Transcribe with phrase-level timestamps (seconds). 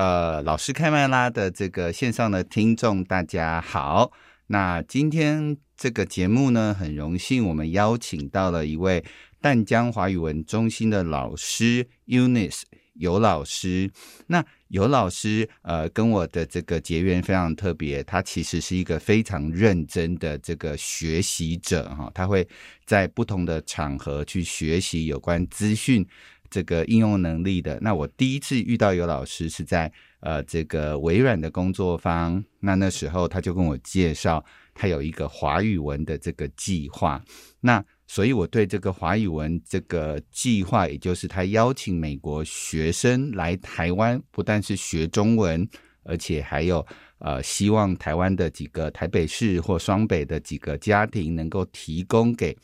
[0.00, 4.10] 呃，老师开麦啦的这个线上的听众，大家好。
[4.46, 9.04] 那今天这个节目呢，很荣幸我们邀请到了一位
[9.42, 12.62] 淡江华语文中心的老师 Eunice
[12.94, 13.90] 尤老师。
[14.28, 22.48] 那尤老师呃，跟我的这个结缘非常特别，他其实是一个非常认真的这个学习者哈，他会
[22.86, 26.06] 在不同的场合去学习有关资讯。
[26.50, 34.44] 这个应用能力的，那我第一次遇到有老师是在呃这个微软的工作坊，那那时候他就跟我介绍，
[34.74, 37.22] 他有一个华语文的这个计划，
[37.60, 45.66] 那所以我对这个华语文这个计划，也就是他邀请美国学生来台湾，不但是学中文，
[46.02, 46.84] 而且还有
[47.18, 52.58] 呃希望台湾的几个台北市或双北的几个家庭能够提供给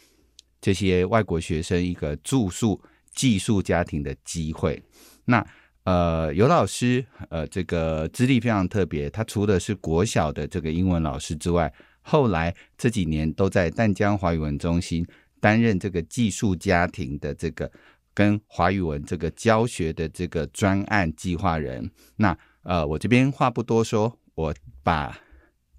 [0.61, 2.83] 这些外国学生一个住宿。
[3.17, 4.81] 寄宿家庭的机会，
[5.25, 5.45] 那
[5.85, 9.09] 呃，尤老师呃，这个资历非常特别。
[9.09, 15.07] 他除了是国小的这个英文老师之外，后来这几年都在淡江华语文中心
[15.41, 17.71] 担任这个寄宿家庭的这个
[18.13, 21.91] 跟华语文这个教学的这个专案计划人。
[22.17, 25.17] 那呃，我这边话不多说，我把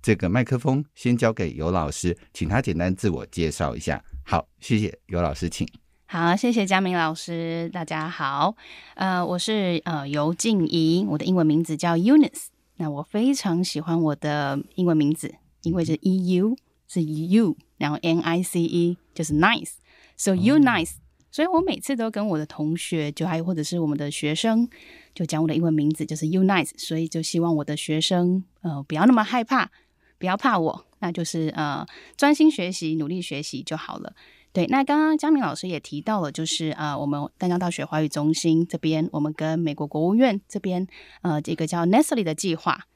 [0.02, 4.02] 这个麦克风先交给尤老师，请他简单自我介绍一下。
[4.24, 5.68] 好，谢谢尤老师，请。
[6.10, 7.70] 好，谢谢佳明老师。
[7.74, 8.56] 大家好，
[8.96, 12.46] 呃，我是呃尤静怡，我的英文名字叫 Eunice。
[12.78, 16.56] 那我非常喜欢我的英文名字，因为是 E U
[16.88, 20.92] 是 You，然后 N I C E 就是 Nice，So you nice。
[21.30, 24.70] 所以我每次都跟我的同学，就还有或者是我们的学生，
[25.14, 26.72] 就讲我的英文名字就是 You nice。
[26.78, 29.70] 所以就希望我的学生呃不要那么害怕，
[30.18, 31.86] 不要怕我，那就是呃
[32.16, 34.16] 专心学习，努力学习就好了。
[34.58, 40.88] 对，那刚刚嘉明老师也提到了，就是呃，我们淡江大学华语中心这边，我们跟美国国务院这边，
[41.22, 42.88] 呃，这个叫 Nestle 的计划。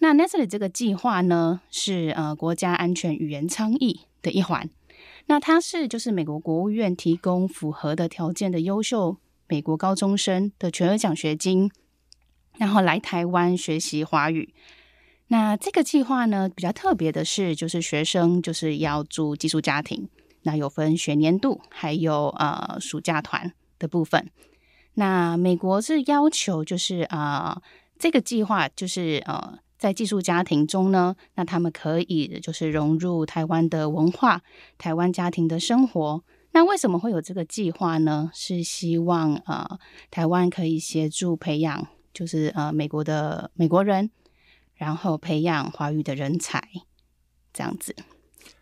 [0.00, 4.68] 那 Nestle 这个计划呢，是呃国家安全语言倡议的一环。
[5.26, 9.16] 那它是就是美国国务院提供符合的条件的优秀
[9.46, 11.70] 美国高中生的全额奖学金，
[12.58, 14.52] 然后来台湾学习华语。
[15.28, 20.08] 那这个计划呢，比较特别的是，就是学生就是要住寄宿家庭。
[20.44, 24.30] 那有分学年度，还有呃暑假团的部分。
[24.94, 27.60] 那美国是要求，就是呃
[27.98, 34.40] 这个计划就是呃在寄宿家庭中呢，那他们可以就是融入台湾的文化、
[34.78, 36.22] 台湾家庭的生活。
[36.52, 38.30] 那为什么会有这个计划呢？
[38.32, 39.78] 是希望呃
[40.10, 44.10] 台湾可以协助培养，就是呃美国的美国人，
[44.76, 46.62] 然后培养华语的人才，
[47.52, 47.96] 这样子。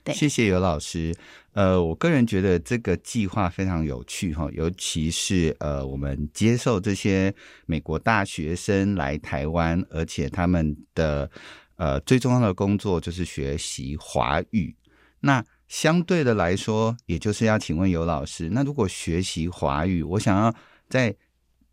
[0.05, 1.15] 对，谢谢尤老师。
[1.53, 7.35] 呃，我个人觉得这个计划非常有趣哈，尤其是呃，我们接受这些
[7.67, 11.31] 美国大学生来台湾，而且他们的
[11.77, 14.75] 呃最重要的工作就是学习华语。
[15.21, 20.55] 那相对的来说，也就是要请问尤老师，那如果学习华语，我想要
[20.89, 21.15] 再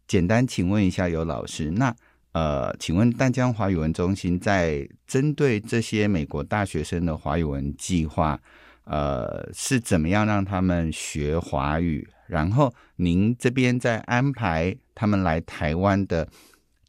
[0.07, 1.95] 简单请问一下尤老师，那
[2.31, 8.40] 呃，请问淡江华语文中心在针对这些美国大学生的华语文计划。
[8.85, 12.09] 呃，是怎么样让他们学华语？
[12.25, 16.28] 然后您这边在安排他们来台湾的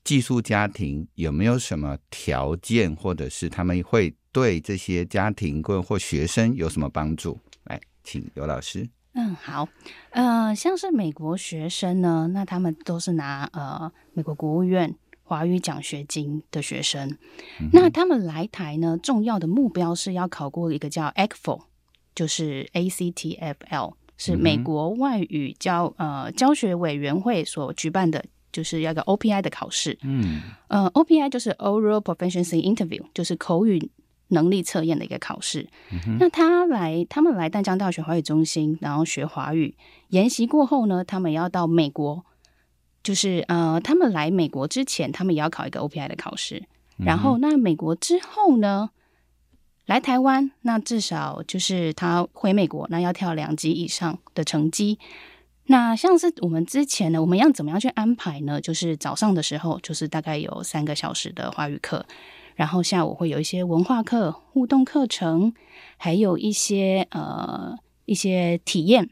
[0.02, 7.38] 寄宿家庭，有没有什么条件，或者是他们会对这些家庭或或学生有什么帮助？
[7.64, 8.88] 来，请尤老师。
[9.12, 9.68] 嗯，好，
[10.12, 14.94] 呃，像是美国学生呢，那他们都是拿呃美国国务院
[15.30, 17.08] 华语奖学金的学生，
[17.60, 21.60] 嗯、那他们来台呢，重要的目标是要考过一个叫 ACTFL。
[22.12, 29.96] 就是 ACTFL 是美国外语教呃教学委员会所举办的，就是要个 OPI 的考试。
[30.02, 33.90] 嗯，呃，OPI 就是 Oral Proficiency Interview，就是口语
[34.28, 35.68] 能力测验的一个考试。
[35.92, 39.76] 嗯、那他来，他们来淡江大学华语中心，然后学华语
[40.08, 42.26] 研习过后呢，他们要到美国，
[43.02, 46.64] 就是呃，他们来美国之前，他们也要考一个 OPI 的考试。
[46.98, 48.90] 然后，那美国之后呢？
[49.86, 55.00] 来台湾，那至少就是他回美国，那要跳两级以上的成绩。
[55.64, 58.60] 那像是我们之前呢，我们要怎么样去安排呢？
[58.60, 62.06] 就是早上的时候，就是大概有三个小时的华语课，
[62.54, 65.52] 然后下午会有一些文化课、互动课程，
[65.96, 69.10] 还有一些呃一些体验，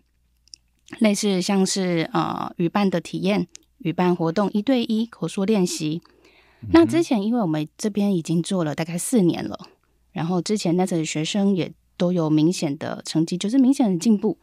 [1.00, 6.00] 类似像是呃语伴的体验、语伴活动、一对一口说练习。
[6.60, 9.58] 嗯、那之前因为我们这边已经做了大概四年了，
[10.12, 14.38] 然后之前那阵学生也都有明显的成绩，就是明显的进步。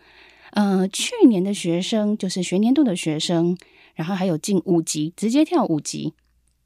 [0.51, 3.57] 呃，去年的学生就是学年度的学生，
[3.93, 6.13] 然后还有进五级，直接跳五级。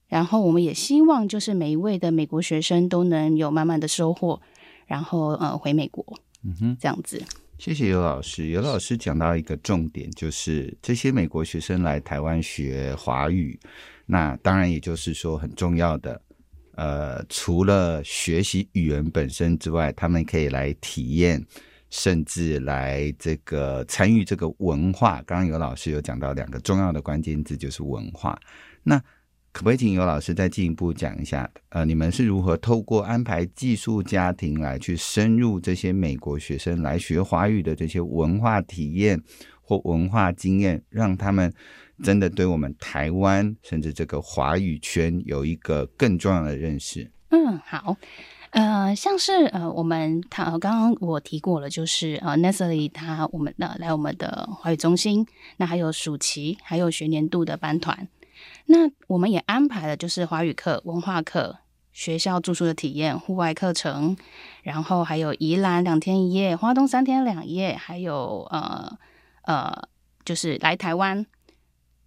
[0.07, 4.41] 然后我们也希望就是每一位的美国学生都能有满满的收获，
[4.85, 6.03] 然后呃回美国，
[6.43, 7.23] 嗯哼，这样子。
[7.59, 13.59] 谢谢尤老师，尤老师讲到一个重点，就是这些美国学生来台湾学华语，
[14.05, 16.21] 那当然也就是说很重要的，
[16.75, 21.45] 呃，除了学习语言本身之外，他们可以来体验。
[21.91, 28.39] 甚至来这个参与这个文化，刚刚尤老师有讲到两个重要的关键字，就是文化。
[28.83, 29.01] 那
[29.51, 31.49] 可不可以请尤老师再进一步讲一下？
[31.69, 39.21] 呃，你们是如何透过安排寄宿家庭来去深入这些美国学生来学华语的这些文化体验
[39.61, 41.51] 或文化经验，让他们
[42.03, 47.11] 真的对我们台湾甚至这个华语圈有一个更重要的认识？
[47.29, 47.97] 嗯，好。
[48.51, 55.23] 呃，像是呃，我们他刚刚我提过了，就是呃，Nestle 他我们的、呃、来我们的华语中心，
[55.57, 58.07] 那还有暑期，还有学年度的班团，
[58.71, 61.57] 那我们也安排了就是华语课、文化课、
[61.91, 64.15] 学校住宿的体验、户外课程，
[64.61, 68.95] 然后还有宜兰两天一夜、花东三天两夜，还有呃
[69.41, 69.89] 呃，
[70.23, 71.25] 就是来台湾，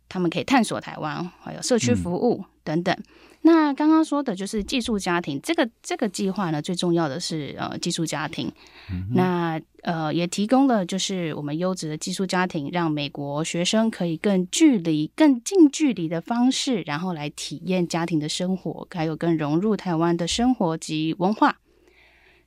[0.09, 2.95] 他们可以探索台湾，还有社区服务等等。
[2.97, 3.05] 嗯
[3.45, 8.51] 那刚刚说的就是寄宿家庭，这个这个计划呢，最重要的是呃寄宿家庭。
[8.89, 21.59] 嗯、那呃也提供了就是我们优质的寄宿家庭，让美国学生可以更距离、更近距离的方式，然后来体验家庭的生活，还有更融入台湾的生活及文化。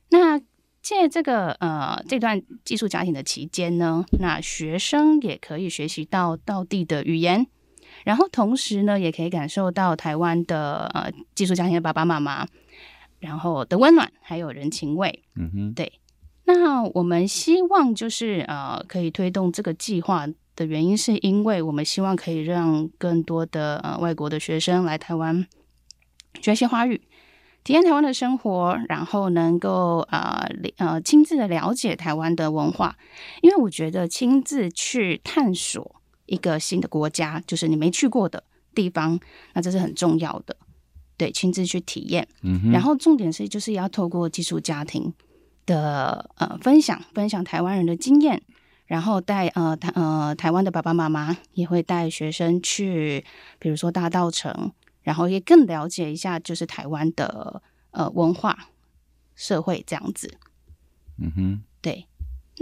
[0.08, 0.40] 那
[0.80, 7.46] 借这个呃这段寄宿家庭的期间呢，那学生也可以学习到道地的语言。
[8.06, 12.46] 然后同时呢，也可以感受到台湾的呃寄宿家庭的爸爸妈妈，
[13.18, 15.24] 然后的温暖还有人情味。
[15.34, 15.92] 嗯哼，对。
[16.44, 20.24] 那我们希望就是呃可以推动这个计划
[20.54, 25.44] 的原因，是因为我们希望可以让更多的呃外国的学生来台湾
[26.40, 27.02] 学习华语，
[27.64, 32.96] 体验台湾的生活，然后能够呃呃亲自的了解台湾的文化。
[33.42, 35.96] 因为我觉得亲自去探索。
[36.26, 38.42] 一个新的国家，就是你没去过的
[38.74, 39.18] 地方，
[39.54, 40.56] 那这是很重要的，
[41.16, 42.26] 对，亲自去体验。
[42.42, 45.12] 嗯哼，然后重点是，就是要透过寄宿家庭
[45.64, 48.42] 的呃分享，分享台湾人的经验，
[48.86, 53.24] 然后带呃台呃台湾的爸爸妈妈也会带学生去，
[53.58, 57.62] 比如说大稻城，然后也更了解一下就是台湾的
[57.92, 58.68] 呃文化
[59.34, 60.38] 社会这样子。
[61.18, 62.06] 嗯哼，对。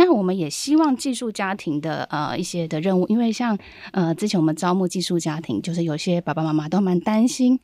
[0.05, 3.57] 那我们也希望寄宿家庭的呃一些的任务，因为像
[3.91, 7.59] 呃之前我们招募寄宿家庭，就是有些爸爸妈妈都蛮担心，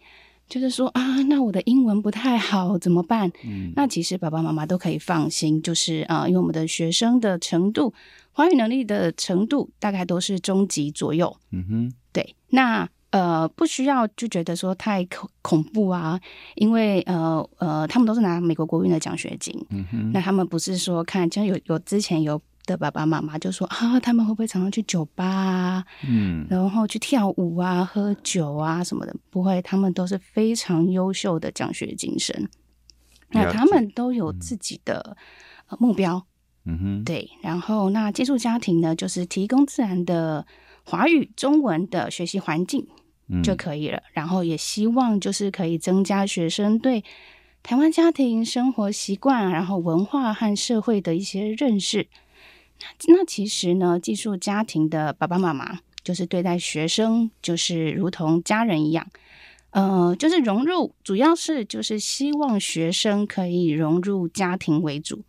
[0.49, 3.31] 就是说啊，那我的英文不太好怎么办？
[3.45, 7.93] 嗯，那其实爸爸妈妈都可以放心，就是啊、呃，因为我们的学生的程度，
[8.33, 11.37] 华语能力的程度大概都是中级左右。
[11.51, 12.89] 嗯哼，对，那。
[13.11, 16.21] 呃，不需要就觉得说太恐恐怖啊，
[16.55, 19.53] 因为呃呃，他们都是拿美国国运的奖学金，
[20.13, 29.13] 那他们不是说看，像有有之前有的爸爸妈妈就说啊，他们会不会常常去酒吧啊，嗯，然后去跳舞啊、喝酒啊什么的？
[29.29, 32.49] 不会，他们都是非常优秀的奖学金生，
[33.31, 35.17] 那他们都有自己的
[35.81, 36.25] 目标，
[36.65, 40.47] 嗯哼，对，然后那寄宿家庭呢，就是提供自然的
[40.85, 42.87] 华语、中文的学习环境。
[43.43, 43.99] 就可以了。
[43.99, 47.05] 嗯，然后也希望就是可以增加学生对
[47.63, 52.09] 台湾家庭生活习惯，然后文化和社会的一些认识。
[52.81, 59.07] 那那其实呢，寄宿家庭的爸爸妈妈就是对待学生就是如同家人一样，
[59.71, 65.23] 呃，就是融入，主要是就是希望学生可以融入家庭为主。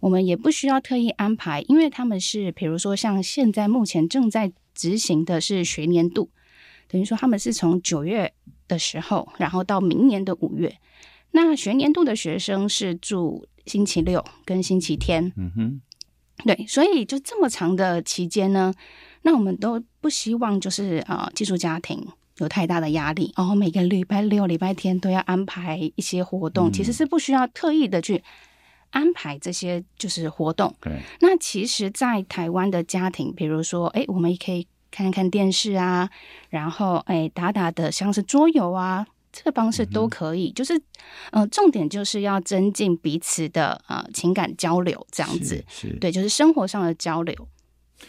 [0.00, 6.30] 我们也不需要特意安排，因为他们是比如说像现在目前正在执行的是学年度。
[6.88, 8.32] 等于说他们是从九月
[8.68, 10.74] 的时候，然后到明年的五月。
[11.32, 15.30] 那学年度的学生是住星期六跟星期天。
[15.36, 15.80] 嗯哼，
[16.44, 18.72] 对，所以就这么长的期间呢，
[19.22, 22.06] 那我们都不希望就是啊，寄宿家庭
[22.38, 23.54] 有太大的压力然哦。
[23.54, 28.22] 每个礼拜六、礼拜天都要安排一些活动，嗯，其实是不需要特意的去
[28.90, 30.74] 安排这些就是活动。
[30.80, 34.66] 对，那其实，在台湾的家庭，比如说，哎，我们也可以。
[34.96, 36.08] 看看电视啊，
[36.48, 40.48] 然后哎打打的像是桌游啊，这个方式都可以。
[40.48, 40.80] 嗯、就是
[41.32, 47.34] 呃，重点就是要增进彼此的呃情感交流，这样子是，是对，就是生活上的交流。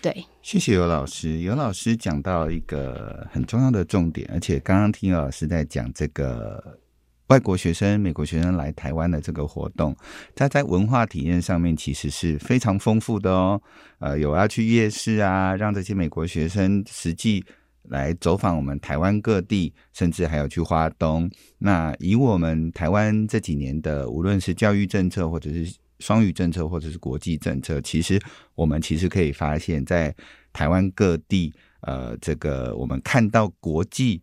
[0.01, 1.39] 对，谢谢尤老师。
[1.39, 6.79] 尤老师讲到一个很重要的重点，而且刚刚听尤老师在讲这个
[7.27, 9.95] 外国学生、美国学生来台湾的这个活动，
[10.33, 13.61] 他在文化体验上面其实是非常丰富的哦。
[13.99, 17.43] 呃，有要去夜市啊，让这些美国学生实际
[17.89, 21.29] 来走访我们台湾各地，甚至还有去花东。
[21.57, 28.21] 那以我们台湾这几年的，无论是教育政策或者是双语政策或者是国际政策，其实
[28.55, 30.15] 我们其实可以发现，在
[30.53, 34.21] 台湾各地，呃，这个我们看到国际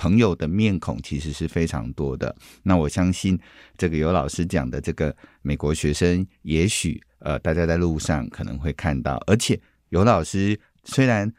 [0.00, 2.34] 朋友的面孔其实是非常多的。
[2.62, 3.38] 那我相信，
[3.76, 9.22] 这个尤老师讲的这个美国学生，也许呃，大家在路上可能会看到。
[9.26, 11.30] 而且，尤老师虽然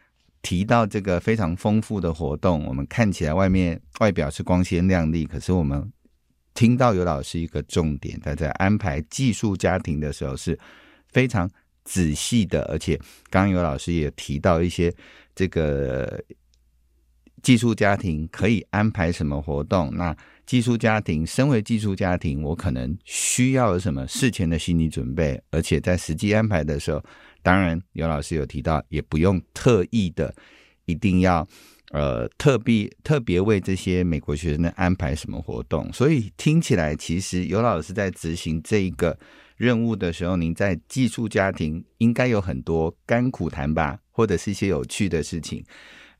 [0.43, 5.91] 提到这个非常丰富的活动，我们看起来外面外表是光鲜亮丽，可是我们。
[6.53, 10.59] 听到尤老师一个重点，他在安排寄宿家庭的时候是
[11.07, 11.49] 非常
[11.85, 12.97] 仔细的，而且
[13.29, 14.93] 刚刚尤老师也提到一些
[15.33, 16.21] 这个
[17.41, 19.91] 寄宿家庭可以安排什么活动。
[19.95, 27.03] 那寄宿家庭，身为寄宿家庭，我可能需要有什么事前的心理准备，而且在实际安排的时候，
[27.41, 30.33] 当然尤老师有提到，也不用特意的
[30.85, 31.47] 一定要。
[31.93, 35.91] 呃，特别特别为这些美国学生安排什么活动？
[35.91, 39.19] 所以听起来，其实尤老师在执行这一个
[39.57, 45.61] 任务的时候，您在寄宿家庭应该有很多甘苦谈吧，或者是一些有趣的事情。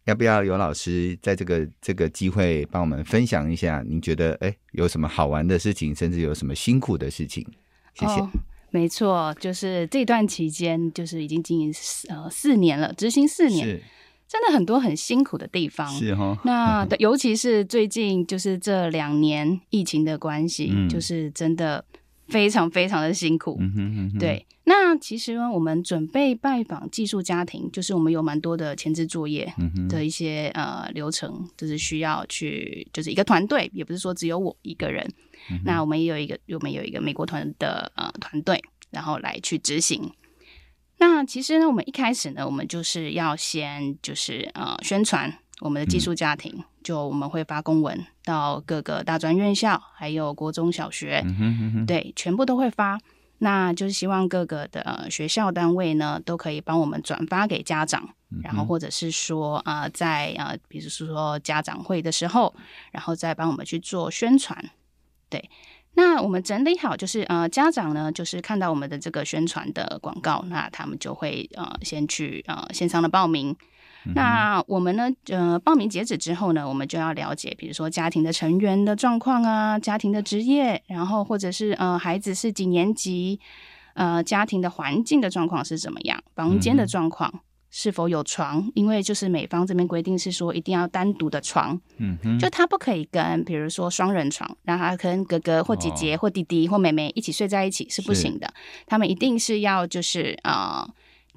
[0.05, 3.83] 要不要尤老师在这个这个机会帮我们分享一下？
[3.87, 7.45] 您觉得哎，有什么好玩的事情，甚至有什么辛苦的事情？
[7.93, 8.13] 谢谢。
[8.19, 8.29] 哦，
[8.71, 13.81] 没错，就是这段期间，就是已经经营四呃四年了，执行四年。
[14.27, 16.39] 真的很多很辛苦的地方，是哈。
[16.45, 21.83] 那 尤其是最近就是这两年疫情的关系，嗯、就是真的
[22.29, 23.57] 非常非常的辛苦。
[23.59, 24.45] 嗯哼嗯哼对，
[24.83, 29.53] 那其实呢，我们准备拜访寄宿家庭，就是我们有蛮多的前置作业
[29.87, 35.07] 的一些、嗯、呃流程，就是需要去，就是一个团队，也不是说只有我一个人。
[35.51, 40.11] 嗯、那我们也有一个，我们有一个美国团的呃团队，然后来去执行。
[40.97, 52.99] 那其实呢，我们一开始呢，我们就是要先就是呃宣传我们的寄宿家庭，嗯、就我们会发公文到各个大专院校，还有国中小学，嗯哼嗯哼对，全部都会发。
[53.43, 62.53] 那就是希望各个的、呃、学校单位呢，都可以帮我们转发给家长，嗯、然后或者是说呃在呃，比如说家长会的时候，
[62.91, 64.69] 然后再帮我们去做宣传，
[65.27, 65.49] 对。
[65.93, 73.57] 那我们整理好，就是呃，家长呢，就是看到我们的这个宣传的广告，那他们就会呃，先去呃线上的报名。
[74.05, 83.39] 嗯、那我们呢，呃，报名截止之后呢，我们就要了解，比如说家庭的成员的状况啊，家庭的职业，然后或者是呃，孩子是几年级，
[83.93, 87.29] 呃，家庭的环境的状况是怎么样，房间的状况。
[87.33, 87.39] 嗯
[87.73, 88.69] 是否有床？
[88.75, 98.53] 因为就是美方这边规定是说一定要单独的床，嗯哼，就他不可以跟比如说双人床，让他跟哥哥或姐姐或弟弟或妹妹一起睡在一起是不行的。
[98.85, 100.85] 他们一定是要就是呃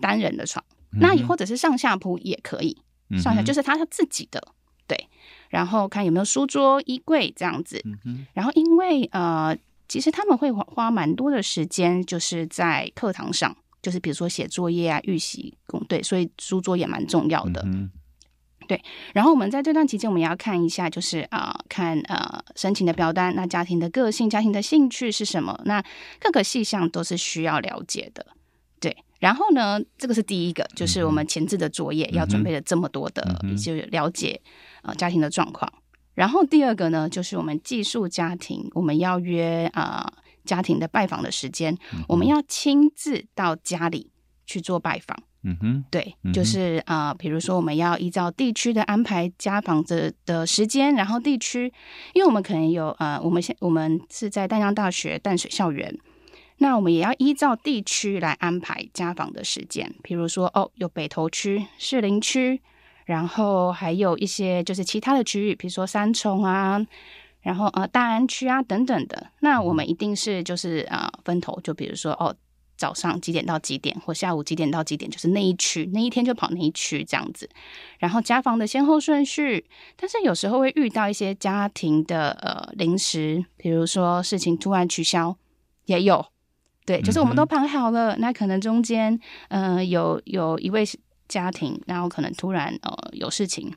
[0.00, 0.64] 单人的床，
[1.01, 2.77] 那或者是上下铺也可以，
[3.11, 4.41] 嗯、上下就是他自己的
[4.87, 5.09] 对。
[5.51, 7.81] 然后看有没有书桌、衣柜这样子。
[8.05, 9.57] 嗯、然后因为呃，
[9.89, 13.57] 其实他们会花花蛮多的时间，就是在课堂上。
[13.83, 17.63] 就是比如说写作业啊、预习工，对，所以书桌也蛮重要的。
[17.67, 17.91] 嗯、
[18.67, 18.83] 对。
[19.13, 25.61] 然后我们在这段期间，我们也要看一下，就是啊、呃，看呃申请的表单，那家庭的个性、家庭的兴趣是什么？
[25.67, 25.85] 那
[26.19, 28.27] 各个细项都是需要了解的。
[29.25, 29.28] 对。
[29.28, 33.23] 然后呢，这个是第一个，就是我们前置的作业、要准备了这么多的，
[33.57, 34.40] 就了解
[34.83, 35.73] 呃家庭的状况。
[36.14, 40.12] 然后第二个呢，就是我们寄宿家庭，我们要约啊。
[40.14, 44.11] 呃家庭的拜访的时间，嗯、我们要亲自到家里
[44.45, 45.16] 去做拜访。
[45.43, 51.73] 嗯哼，对，嗯、就是啊、呃，比如说我们要依照地区的安排家访的的时间，然后地区，
[52.12, 55.99] 因为我们可能有呃，我们现我们是在淡江大学淡水校园，
[56.64, 59.94] 那我们也要依照地区来安排家访的时间。
[60.02, 62.59] 比如说哦，有北投区、士林区，
[63.04, 66.83] 然后还有一些就是其他的区域，比如说三重啊。
[67.42, 72.35] 然后呃，大安区啊等等的，那我们一定是就是呃分头，就比如说哦，
[72.78, 77.47] 早上几点到几点，或下午几点到几点，就是那一区那一天就跑那一区这样子。
[77.99, 79.66] 然后家访的先后顺序，
[79.97, 85.37] 但是有时候会遇到一些家庭的呃临时，比如说事情突然取消，
[85.85, 86.25] 也有。
[86.87, 90.85] 对，就是我们都排好了，嗯、那可能中间呃有有一位
[91.26, 93.73] 家庭，然后可能突然呃有事情，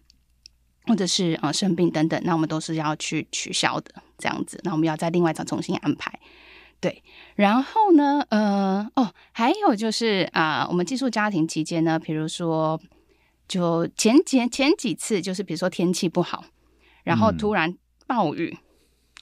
[0.88, 6.20] 或者是呃生病等等，那我们都是要去取消的这样子，那我们要再另外再重新安排。
[6.82, 7.02] 对，
[7.36, 12.78] 然后呢，呃，哦，还有就是啊、呃，我们寄宿家庭期间呢，比如说，
[13.48, 16.44] 就前前前几次，就是比如说天气不好，
[17.06, 17.74] 然后突然
[18.06, 18.58] 暴雨。
[18.60, 18.67] 嗯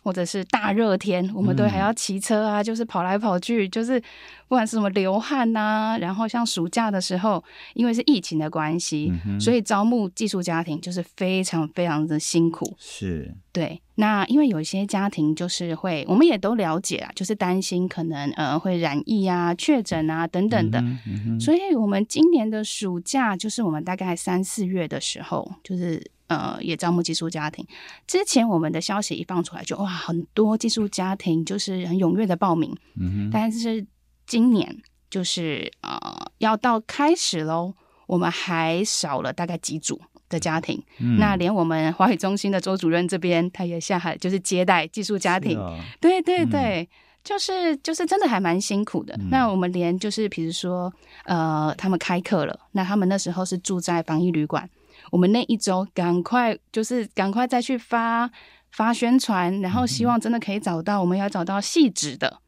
[0.06, 4.00] 或者是大热天，我们都还要骑车啊，嗯、就是跑来跑去，就是
[4.48, 7.44] 不管是什么流汗呐、啊，然后像暑假的时候，
[7.74, 12.72] 因为是疫情的关系，嗯、所以招募寄宿家庭就是非常非常的辛苦。
[12.78, 13.82] 是，对。
[13.96, 26.00] 那因为有一些家庭就是会，我们也都了解啊，就是担心可能呃会染疫啊、确诊啊等等的，嗯嗯、所以我们今年的暑假就是我们大概三四月的时候，就是。
[26.28, 27.66] 呃，也招募寄宿家庭。
[28.08, 32.76] 之前我们的消息一放出来就，就哇，很多寄宿家庭就是很踊跃的报名。
[33.00, 33.30] 嗯哼。
[33.32, 33.86] 但是
[34.26, 34.76] 今年
[35.10, 37.74] 就是呃，要到开始喽，
[38.08, 40.82] 我们还少了大概几组的家庭。
[41.00, 41.18] 嗯。
[41.20, 45.58] 那连我们华语中心的周主任这边，他也下海就是接待寄宿家庭。
[45.60, 46.88] 哦、对对对，嗯、
[47.24, 49.16] 就是就是真的还蛮辛苦的。
[49.20, 50.92] 嗯、那我们连就是比如说
[51.26, 54.68] 呃，他们开课了，那他们那时候是住在防疫旅馆。
[55.12, 58.30] 我们那一周赶快就是赶快再去发
[58.72, 62.42] 发宣传，然后希望真的可以找到，我们要找到汐止的，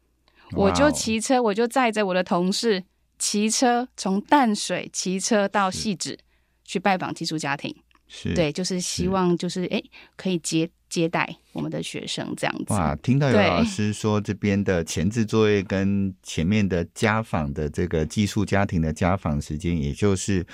[0.52, 2.84] 我就骑车，我就载着我的同事
[3.18, 6.18] 骑车从淡水骑车到汐止
[6.64, 7.74] 去拜访寄宿家庭，
[8.08, 8.34] 是。
[8.34, 9.82] 对，就是希望就是哎
[10.16, 12.74] 可以接接待我们的学生这样子。
[12.74, 20.44] 哇，听到有老师说这边的前置作业跟前面的家访的这个寄宿家庭的家访时间，也就是。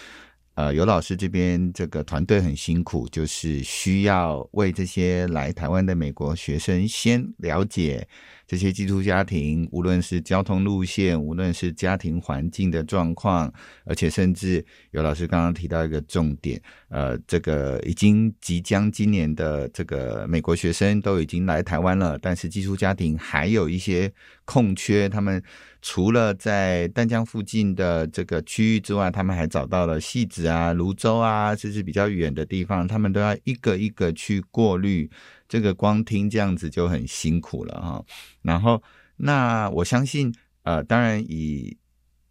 [0.54, 8.06] 呃，尤老师这边这个团队很辛苦，就是需要为这些来台湾的美国学生先了解
[8.46, 13.52] 这些寄宿家庭，无论是交通路线，无论是家庭环境的状况，
[13.84, 24.12] 而且甚至尤老师刚刚提到一个重点，呃，这个已经即将今年的这个美国学生都已经来台湾了，但是寄宿家庭还有一些
[24.44, 25.42] 空缺，他们。
[25.86, 35.10] 除了在丹江附近的这个区域之外，他们还找到了汐止啊、泸州啊，甚至比较远的地方，他们都要一个一个去过滤。
[35.46, 38.02] 这个光听这样子就很辛苦了哈。
[38.40, 38.82] 然后，
[39.18, 41.76] 那我相信，呃，当然以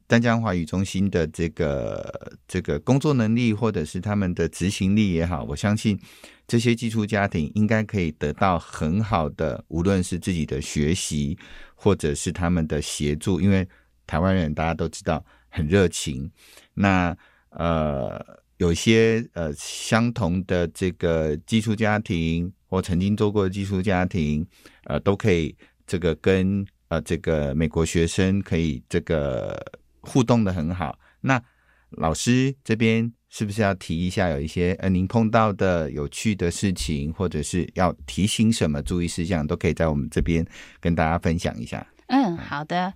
[0.08, 5.99] 丹江华语中心的这个这个工作能力，或者是他们的执行力也好，我相信
[6.47, 11.38] 这些寄宿家庭应该可以得到很好的，无论是自己的学习。
[11.75, 13.67] 或者是他们的协助，因为
[14.08, 16.32] 台湾人大家都知道很热情。
[16.73, 17.13] 那
[17.49, 18.25] 呃，
[18.56, 24.47] 有些呃相同的这个寄宿家庭或曾经做过的寄宿家庭，
[24.86, 25.53] 呃，都可以
[25.86, 29.62] 这个跟呃这个美国学生可以这个
[29.99, 30.97] 互动的很好。
[31.19, 31.43] 那
[31.89, 40.46] 老师这边是不是要提一下，有一些呃您碰到的有趣的事情，或者是要提醒什么注意事项，都可以在我们这边
[40.80, 41.84] 跟大家分享一下。
[42.10, 42.93] 嗯，好的。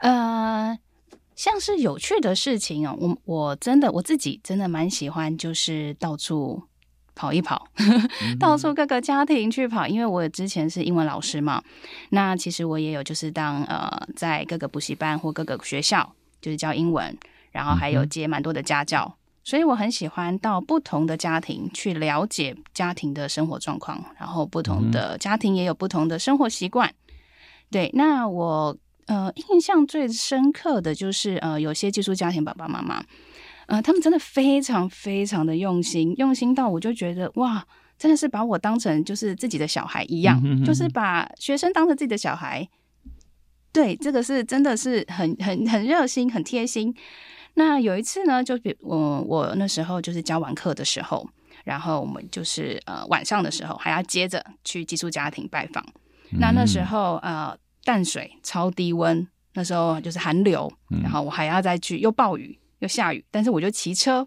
[0.00, 0.78] 呃，
[1.34, 6.62] 像是有趣的事情哦，我我真的我自己真的蛮喜欢，就是到处
[7.14, 7.66] 跑一跑，
[8.38, 9.86] 到处各个家庭去跑。
[9.86, 11.62] 因为我之前是英文老师嘛，
[12.10, 17.16] 那其实我也有就是当呃在各个补习班或各个学校就是教英文。
[17.50, 19.16] 然后还有接蛮多的家教，
[19.48, 26.92] 所以我很喜欢到不同的家庭去了解家庭的生活状况，然后不同的家庭也有不同的生活习惯。
[27.70, 33.02] 对，那我呃印象最深刻的就是呃有些寄宿家庭爸爸妈妈，
[33.68, 37.66] 呃他们真的非常非常的用心，用心到我就觉得哇，
[37.98, 42.68] 真的是把我当成就是自己的小孩一样，就是把学生当成自己的小孩。
[43.72, 46.94] 对，这个是真的是很很很热心，很贴心。
[47.58, 51.28] 那有一次呢，就比我我那时候就是教完课的时候，
[51.64, 55.84] 然后我们就是呃晚上的时候还要接着去寄宿家庭拜访。
[56.30, 64.26] 嗯、那那时候呃淡水超低温，那时候就是寒流，然后我还要再去又暴雨又下雨，但是我就骑车。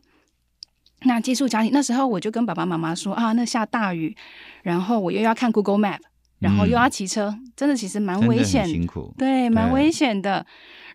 [1.04, 4.14] 那寄宿家庭那时候我就跟爸爸妈妈说啊，那下大雨，
[4.62, 6.00] 然后我又要看 Google Map，
[6.40, 10.46] 然后又要骑车，嗯、真的其实蛮危险，辛苦，对，蛮危险的。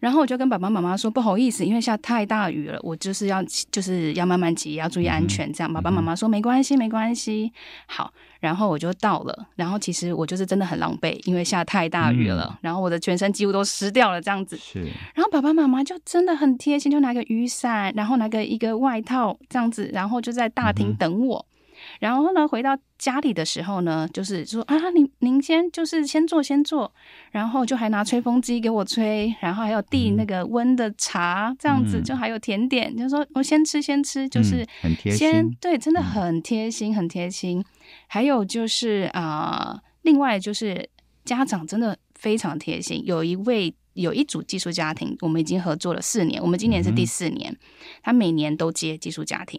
[0.00, 5.52] 然后我就跟爸爸妈妈说不好意思，因为下太大雨了，我就是要就是要慢慢骑，要注意安全。
[5.52, 7.52] 这样，爸爸妈妈说没关系，没关系。
[7.86, 9.46] 好，然后我就到了。
[9.54, 14.56] 然后其实我就是真的很狼狈，因为下太大雨了，嗯、然后我的全身几乎都湿掉了，这样子。
[14.56, 14.82] 是。
[15.14, 21.46] 然后爸爸妈妈就真的很贴心，就拿个雨伞，然后拿个一个外套这样子，然后就在大厅等我。
[21.50, 21.55] 嗯、
[22.00, 26.92] 然后呢，回到家里的时候呢，就是说啊，您您先就是先坐先坐，
[27.30, 37.64] 然后就还拿吹风机给我吹，然后还有递那个温的茶，嗯、这样子就还有甜点，嗯、就说我先吃先吃，就是很贴心，对，真的很贴心、嗯、很贴心。
[38.06, 40.88] 还有就是啊、呃，另外就是
[41.24, 43.74] 家长真的非常贴心，有一位。
[43.96, 47.50] 有一组寄宿家庭，我们已经合作了四年，我们今年是第四年。
[47.50, 47.58] 嗯、
[48.02, 49.58] 他每年都接寄宿家庭，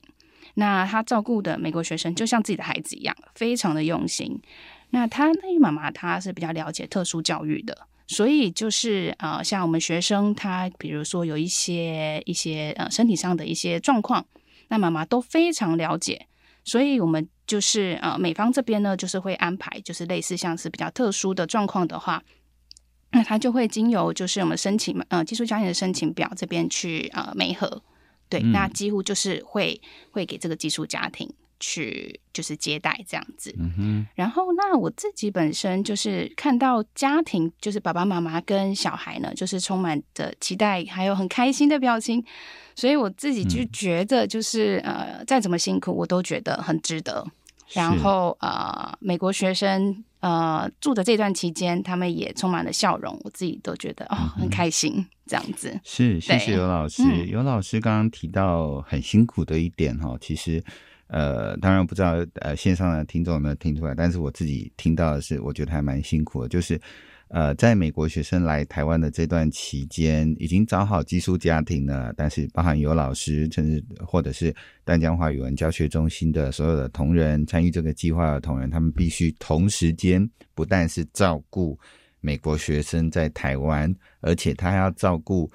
[0.60, 4.42] 那他照顾的美国学生就像自己的孩子一样，非常的用心。
[4.90, 14.26] 那他那妈妈，她是比较了解特殊教育的，所以就是呃，像我们学生，他比如说有一些一些呃身体上的一些状况，
[14.70, 16.26] 那妈妈都非常了解，
[16.64, 22.24] 所以我们就是呃美方这边呢，就是会安排，就是类似像是比较特殊的状况的话。
[23.12, 27.84] 那他就会经由就是我们申请呃寄宿家庭的申请表这边去呃媒合，
[28.30, 29.80] 对，嗯、那几乎就是会
[30.12, 33.54] 会给这个寄宿家庭去就是接待这样子。
[33.58, 34.06] 嗯。
[34.16, 42.24] 然后那我自己本身就是看到家庭就是爸爸妈妈跟小孩呢，就是充满着期待，还有很开心的表情，
[42.76, 47.26] 所以我自己就觉得就是、嗯、呃再怎么辛苦我都觉得很值得。
[47.74, 50.04] 然后呃美国学生。
[50.20, 55.80] 呃，住的这段期间，他们也充满了笑容，我自己都觉得哦，很开心这样子。
[55.84, 57.04] 是，谢谢尤老师。
[57.04, 60.64] 嗯、尤老师刚刚提到很辛苦的一点哈，其实
[61.08, 66.80] 呃，当然不知道呃线上的听众有没有听出来，但是我自己听到的是，我觉得还蛮辛苦的，就是。
[67.30, 72.14] 呃，在美国学生来台湾的这段期间，已经找好寄宿家庭了。
[72.16, 81.78] 但是，包含有老师，甚至或者是淡江华语文教学中心的所有的同仁，参与这个计划的同仁，他们必须同时间不但是照顾
[82.22, 85.52] 美国学生在台湾，而且他还要照顾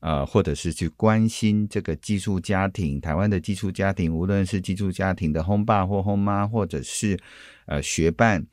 [0.00, 7.18] 呃，或者是去关心这个寄宿家庭，台湾的寄宿家庭，无论是寄宿家庭的轰爸或轰妈，或者是
[7.64, 8.46] 呃学伴。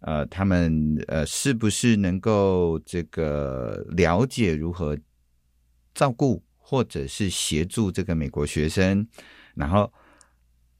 [0.00, 4.96] 呃，他们呃，是不是能够这个了解如何
[5.92, 9.04] 照顾或者是协助这个美国学生？
[9.56, 9.92] 然后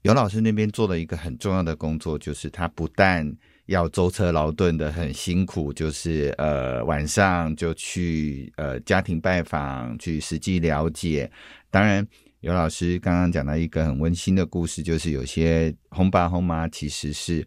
[0.03, 3.29] 尤老师那边做了一个很重要的工作，就是他不但
[3.67, 11.29] 要舟车劳顿的很辛苦，就是呃晚上就去呃家庭拜访，去实际了解。
[11.71, 12.07] 当然，
[12.39, 17.45] 尤老师刚刚讲到一个很温馨的故事，就是有些红爸红妈其实是。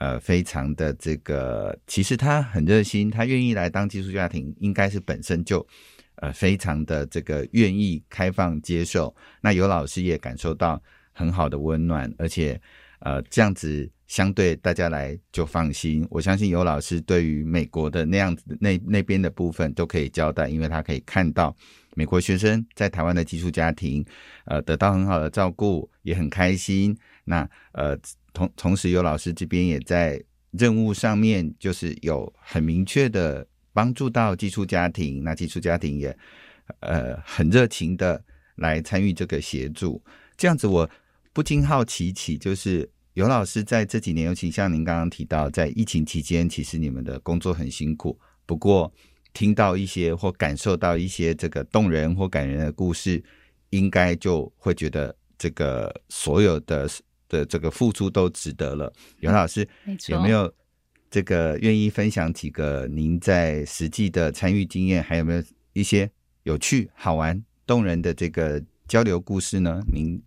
[0.00, 5.64] 呃，非常的这个，其实他很热心，他愿意来当寄宿家庭，应该是本身就
[6.16, 9.14] 呃非常的这个愿意开放接受。
[9.40, 12.60] 那尤老师也感受到很好的温暖，而且
[12.98, 16.04] 呃这样子相对大家来就放心。
[16.10, 21.54] 我相信尤老师对于美国的那样子那那边的部分都可以交代，因为他可以看到
[21.94, 24.04] 美国学生在台湾的寄宿家庭，
[24.46, 26.96] 呃得到很好的照顾，也很开心。
[27.24, 27.96] 那呃。
[28.34, 35.22] 同同时，尤老师这边也在任务上面，就是有很明确的帮助到寄宿家庭。
[35.22, 36.14] 那寄宿家庭也
[36.80, 38.22] 呃很热情的
[38.56, 40.02] 来参与这个协助。
[40.36, 40.90] 这样子，我
[41.32, 48.18] 不禁好奇起，就是尤老师在这几年，尤其像您刚刚提到，在疫情期间，其实你们的工作很辛苦。
[48.44, 48.92] 不过，
[49.32, 53.22] 听到一些或感受到一些这个动人或感人的故事，
[53.70, 56.90] 应该就会觉得这个所有的。
[57.34, 58.92] 的这个付出都值得了。
[59.18, 59.68] 袁老师。
[60.08, 60.52] 有没有
[61.10, 65.02] 这个愿意分享几个您在实际的参与经验？
[65.02, 65.42] 还有没有
[65.72, 66.10] 一些
[66.44, 69.80] 有趣、好玩、动人的这个交流故事呢？
[69.92, 70.22] 您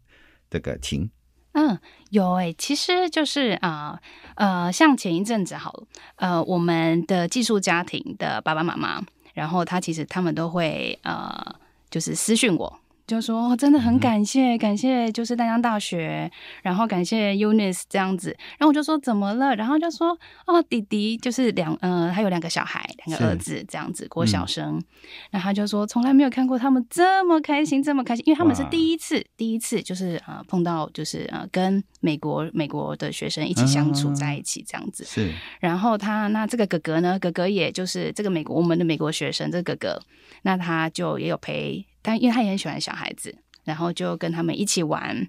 [0.50, 1.10] 这个请。
[1.54, 1.78] 嗯，
[2.12, 4.00] 有诶、欸，其实就是啊
[4.36, 11.56] 呃，呃，像前一阵子好了，呃，我们的寄宿家庭的爸爸妈妈，然后他其实他们都会呃，
[11.90, 12.80] 就是私讯我。
[13.08, 16.30] 就说哦，真的很感谢，感谢就是淡江大学，
[16.62, 19.56] 然后感谢 Eunice 这样子，然后我就说怎么了？
[19.56, 20.10] 然后就说
[20.46, 24.76] 哦，弟弟就是两呃，他有两个小孩，两个儿子这样子，国小生。
[24.76, 24.84] 嗯、
[25.32, 35.06] 然后他就说从来没有看过他们这么开心，这么开心，因为他们是第一次，第一次就是呃碰到就是呃跟美国美国的学生一起相处在一起这样子。
[35.06, 35.32] 是。
[35.62, 40.02] 然后他那这个哥哥呢，哥哥也就是这个美国我们的美国学生，这个哥哥，
[40.42, 41.86] 那他就也有陪。
[42.08, 45.28] 但因为他也很喜欢小孩子，然后就跟他们一起玩，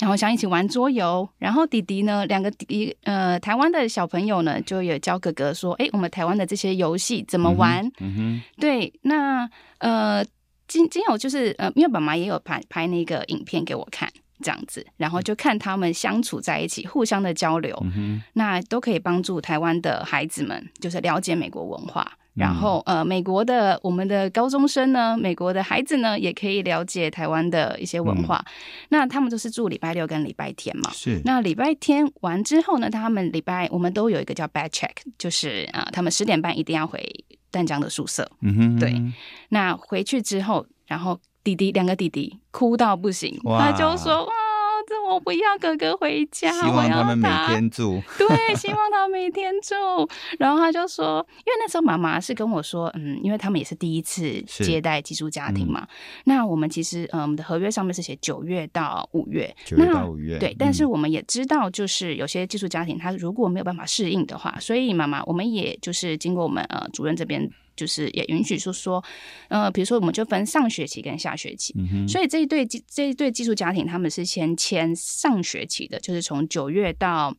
[0.00, 1.28] 然后想一起玩桌游。
[1.38, 10.24] 然后弟弟呢，两个弟呃台湾的小朋友呢，就有教哥哥说：“哎，我们台湾的这些游戏怎么玩？”嗯哼，嗯哼对，那呃
[10.66, 14.10] 今今有就是呃，因为爸妈也有拍拍那个影片给我看，
[14.42, 22.18] 这样子，然后就看他们相处在一起，互相的交流，嗯，那都可以帮助台湾的孩子们就是了解美国文化。
[22.34, 28.44] 然后呃，美国的我们的高中生呢，美国的孩子呢，也可以了解台湾的一些文化。
[28.46, 28.52] 嗯、
[28.88, 30.90] 那他们都是住礼拜六跟礼拜天嘛。
[30.92, 31.20] 是。
[31.24, 37.00] 那礼拜天完之后呢，他们礼拜我们都有一个叫 bad check，就是啊、呃，他们十点半一定要回
[37.50, 38.28] 淡江的宿舍。
[38.40, 38.78] 嗯哼，哼。
[38.80, 39.02] 对。
[39.50, 44.28] 那回去之后，然后弟弟两个弟弟哭到不行，他就说。
[44.94, 48.00] 这我不要哥哥回家，希望他们每天住。
[48.16, 49.74] 对，希望他每天住。
[50.38, 55.80] 然后他就说，因为那时候妈妈是跟我说，嗯，因为他们也是第一次接待寄宿家庭嘛。
[55.82, 55.88] 嗯、
[56.26, 60.38] 那我们其实，嗯，我们的合约上面是写九月到五月，九月到五月。
[60.38, 67.50] 对，但是我们也知道，就是有些寄宿家庭，他如果没有办法适应的话，所以妈妈，我们也就是经过我们呃主任这边。
[67.76, 69.04] 就是也允许说说，
[69.48, 77.34] 呃，比如说我们就分上学期跟下学期，嗯、所以这一对这一对寄宿家庭他们是先签上学期的，就是从九月到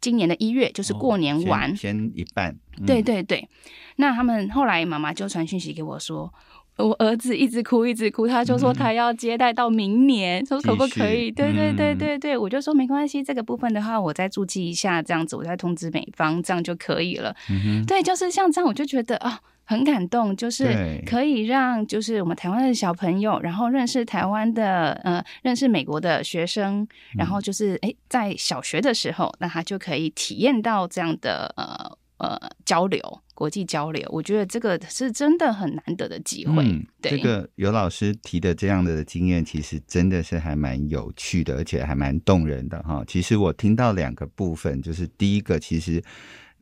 [0.00, 2.56] 今年的一月，就是过年完，哦、先，先一半。
[2.78, 3.48] 嗯、对对对，
[3.96, 6.32] 那他们后来妈妈就传讯息给我说，
[6.78, 11.30] 我儿子一直哭一直哭，他就说他要接待到明年，嗯、说可不可以？
[11.30, 17.34] 对对对对对，我就说没关系，这个部分的话我再注记一下，这样子我再通知美方，这样就可以了。
[17.50, 19.40] 嗯、对，就是像这样，我就觉得啊。
[19.70, 26.88] 很感动，就是可以让就是我们台湾的小朋友，然后认识台湾的呃，认识美国的学生，
[27.18, 34.04] 然后就是诶，在小学的时候，那他就可以体验到这样的呃呃交流，国际交流。
[34.10, 36.64] 我觉得这个是真的很难得的机会。
[36.64, 43.04] 嗯，对，这个尤老师提的这样的经验，其实真的是还蛮有趣的，而且还蛮动人的哈。
[43.06, 46.02] 其实我听到两个部分，就是第一个，其实。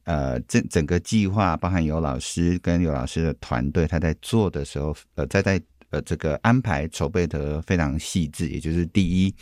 [0.08, 5.60] 呃，整整个计划包含尤老师跟尤老师的团队，他在做的时候，呃，在在
[5.90, 8.48] 呃这个安排筹备的非常细致。
[8.48, 9.34] 也就是第一，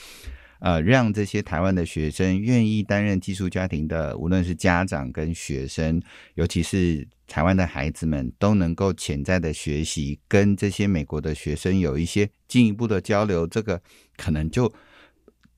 [0.61, 6.01] 呃，让这些台湾的学生愿意担任寄宿家庭的，无论是家长跟学生，
[6.37, 13.47] 尤其是台湾的孩子们，都能够潜在的学习，跟这些美国的学生有一些进一步的交流。
[13.47, 13.81] 这个
[14.17, 14.73] 可能就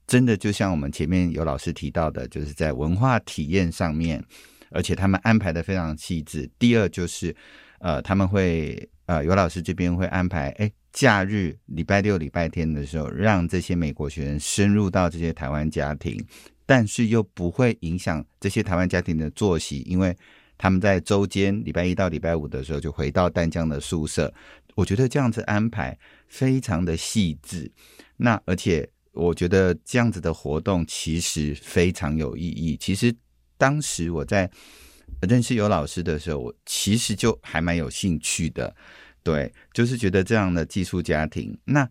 [0.07, 4.25] 真的就像我们前面有老师提到的，就是在文化体验上面。
[4.71, 6.51] 而且他们安排的非常细致。
[6.59, 7.35] 第二就是，
[7.79, 16.23] 呃，他们会呃，尤老师这边会安排，哎，假日礼拜六、礼拜天的时候，让这些美国学生深入到这些台湾家庭，
[16.67, 20.15] 但是又不会影响这些台湾家庭的作息，因为
[20.57, 24.33] 他们在周间礼拜一到礼拜五的时候就回到淡江的宿舍。
[24.75, 27.71] 我觉得这样子安排非常的细致。
[28.17, 32.77] 那而且我觉得这样子的活动其实非常有意义。
[32.77, 33.15] 其实。
[33.59, 34.51] 当时我在
[35.27, 38.77] 认识尤老师的时候，我其实就还蛮有兴趣的，
[39.23, 41.89] 对，就是觉得这样的寄宿家庭，那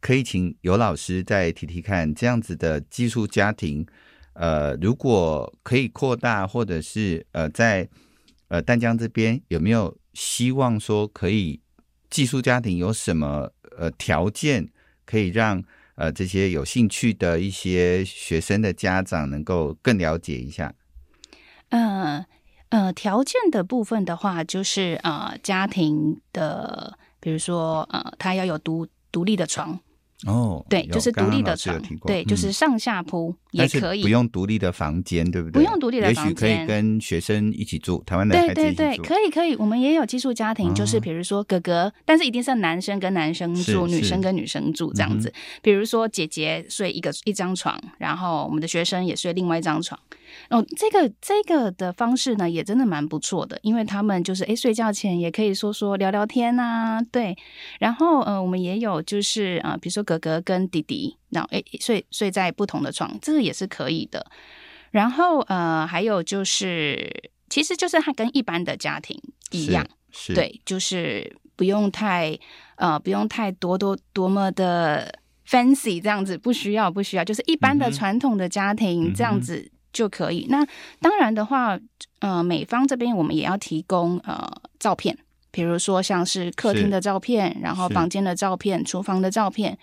[0.00, 3.86] 可以请尤老师再提提看，这样子的寄宿家庭，
[4.38, 7.88] 呃，如果可以扩大，或者是呃，在
[8.46, 11.60] 呃丹江这边有没有希望说可以
[12.08, 14.68] 寄宿家庭有什么呃条件
[15.04, 15.60] 可以让
[15.96, 20.72] 呃这些有兴趣的一些学生的家长能够更了解一下？
[21.70, 22.24] 呃
[22.68, 29.80] 呃，条件的部分的话，就是呃，家庭的，比如说呃，他要有独独立的床。
[30.26, 35.62] 哦，对，就是独立的床，对，就是上下铺也可以，不用独立的房间，对不对？
[35.62, 38.76] 不用独立的房间，也许可以跟学生一起住，台湾的孩子一起住。
[38.76, 45.32] 对对对，可以可以，我们也有寄宿家庭，就是比如说哥哥，但是一定是男生跟男生住，女生跟女生住这样子。
[45.62, 49.98] 比如说姐姐睡一个一张床，然后我们的学生也睡另外一张床。
[50.50, 57.36] 哦，这个这个的方式呢，也真的蛮不错的，因为他们就是哎睡觉前也可以说说聊聊天呐，对。
[57.78, 60.04] 然后呃，我们也有就是啊，比如说。
[60.08, 64.24] 哥哥跟弟弟，然后诶睡睡在不同的床，这个也是可以的。
[64.90, 72.38] 然后呃，还有就是，其实就是他跟一般的家庭一样，是是对，就是不用太
[72.76, 75.12] 呃，不用太多多多么的
[75.46, 80.46] fancy 这样子，不需要不需要，就是一般的传统的家庭这样子就可以。
[80.48, 80.66] 嗯、那
[81.00, 81.78] 当然的话，
[82.20, 85.16] 呃，美方这边我们也要提供呃照片。
[85.50, 89.76] 比如说，像是客厅的照片，然后房间的照片，厨房的照片，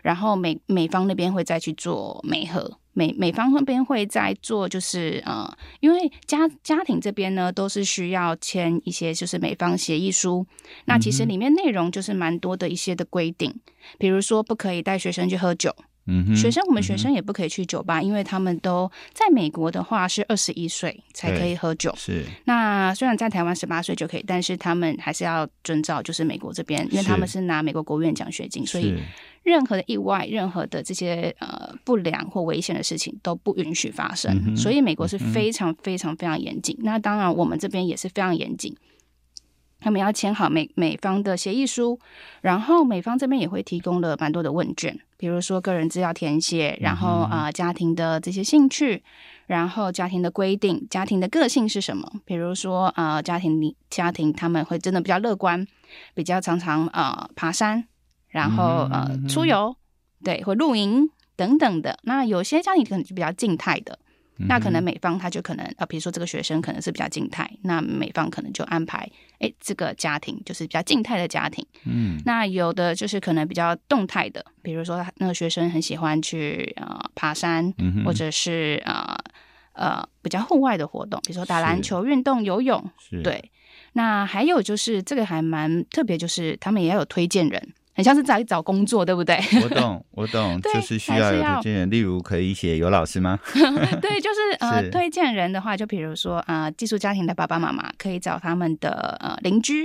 [0.00, 10.46] 然后美美方那边会再去做美合，美美方那边会再做，就是呃，因为家家庭这边呢都是需要签一些就是美方协议书，
[10.84, 13.52] 那其实里面内容就是蛮多的一些的规定，
[13.98, 15.74] 比如说不可以带学生去喝酒。
[16.08, 21.94] 嗯，学生，我们学生也不可以去酒吧，嗯、因为他们都在美国的话是二十一岁才可以喝酒。
[21.96, 28.94] 是，那虽然在台湾十八岁就可以，但是他们还是要遵照就是美国这边，因为他们是拿美国国务院奖学金，所以
[29.42, 34.42] 任何的意外、任何的这些呃不良或危险的事情都不允许发生。
[34.46, 36.74] 嗯、所以美国是非常非常非常严谨。
[36.80, 38.74] 嗯、那当然，我们这边也是非常严谨。
[39.80, 41.98] 他们要签好美美方的协议书，
[42.40, 49.02] 然后美方这边也会提供了蛮多的问卷，比如说个人资料填写，然后啊、呃、家庭的这些兴趣，
[49.46, 52.10] 然后家庭的规定，家庭的个性是什么？
[52.24, 55.66] 比如说啊、呃、家庭里家庭他们会真的比较乐观，
[56.14, 57.84] 比较常常啊、呃、爬山，
[58.28, 59.76] 然后呃出游，
[60.24, 61.98] 对，会露营等等的。
[62.02, 63.98] 那有些家庭可能就比较静态的。
[64.46, 71.66] 那可能美方他就可能啊，比如说这个学生可能是比较静态，那美方可能就安排，哎，这个家庭就是比较静态的家庭。
[71.84, 79.18] 嗯，那有的就是可能比较动态的，比如说那个学生很喜欢去啊、呃、爬山，嗯、或者是啊
[79.72, 82.88] 呃，呃比较户外的活动，比如说打篮球、运动、游泳。
[83.24, 83.50] 对。
[83.94, 87.74] 那还有就是这个还蛮特别，就是他们也要有推荐人。
[87.98, 89.36] 很像是在找工作，对不对？
[89.60, 91.90] 我懂，我懂， 就是需要有推荐人。
[91.90, 93.36] 例如，可以写有老师吗？
[94.00, 99.84] 对，就是 呃，是推荐人的话，就比如说呃，寄宿家庭的爸爸妈妈可以找他们的呃邻居，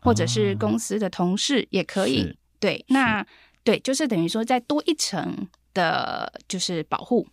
[0.00, 2.24] 或者是公司的同事也可以。
[2.24, 3.24] 哦、对，那
[3.62, 7.24] 对，就是等于说再多一层的，就是保护。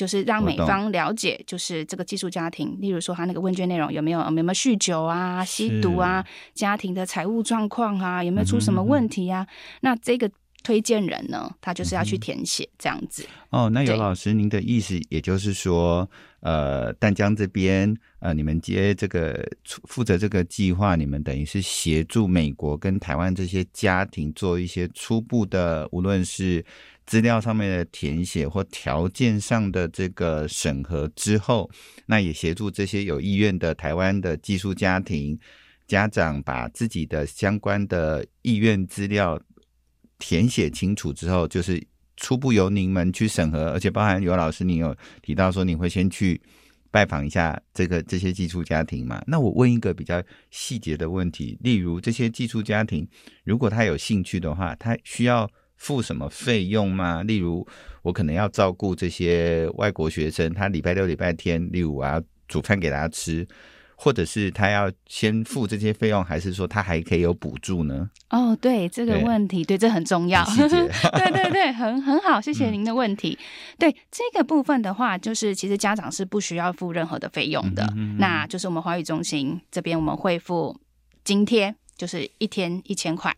[0.00, 9.42] 就是让美方了解，就是这个寄宿家庭，例如说他那个问卷内容有没有有没有酗酒啊、吸毒啊，家庭的财务状况啊，有没有出什么问题啊？
[9.42, 10.30] 嗯、哼哼，那这个
[10.62, 13.26] 推荐人呢，他就是要去填写这样子。
[13.50, 16.08] 哦，那尤老师，您的意思也就是说，
[16.40, 19.46] 呃，淡江这边呃，你们接这个
[19.84, 26.64] 负责这个计划，你们等于是协助美国跟台湾这些家庭做一些初步的，无论是。
[27.10, 31.68] 资料上面的填写或条件上的这个审核之后，
[32.06, 35.36] 那也协助这些有意愿的台湾的寄宿家庭
[35.88, 39.42] 家长，把自己的相关的意愿资料
[40.20, 41.84] 填写清楚之后，就是
[42.16, 46.40] 初步由您们去审核，而且包含刘老师，你有提到说你会先去
[46.92, 49.20] 拜访一下这个这些寄宿家庭嘛？
[49.26, 53.04] 那我问一个比较细节的问题，例如这些寄宿家庭，
[53.42, 55.50] 如果他有兴趣的话，他需要。
[55.80, 57.22] 付什么费用吗？
[57.22, 57.66] 例如，
[58.02, 63.48] 我可能要照顾这些外国学生，他礼拜六、礼拜天，例如我要煮饭给他吃，
[63.96, 68.10] 或者是他要先付这些费用，还是说他还可以有补助呢？
[68.28, 70.44] 哦，对这个问题，对，对这很重要。
[70.54, 73.38] 对对对，很很好，谢谢您的问题。
[73.40, 73.44] 嗯、
[73.78, 80.78] 对这个部分的话，就是其实家长是不需要付任何的费用的，那就是我们华语中心这边我们会付
[81.24, 83.34] 津贴，就是一天一千块。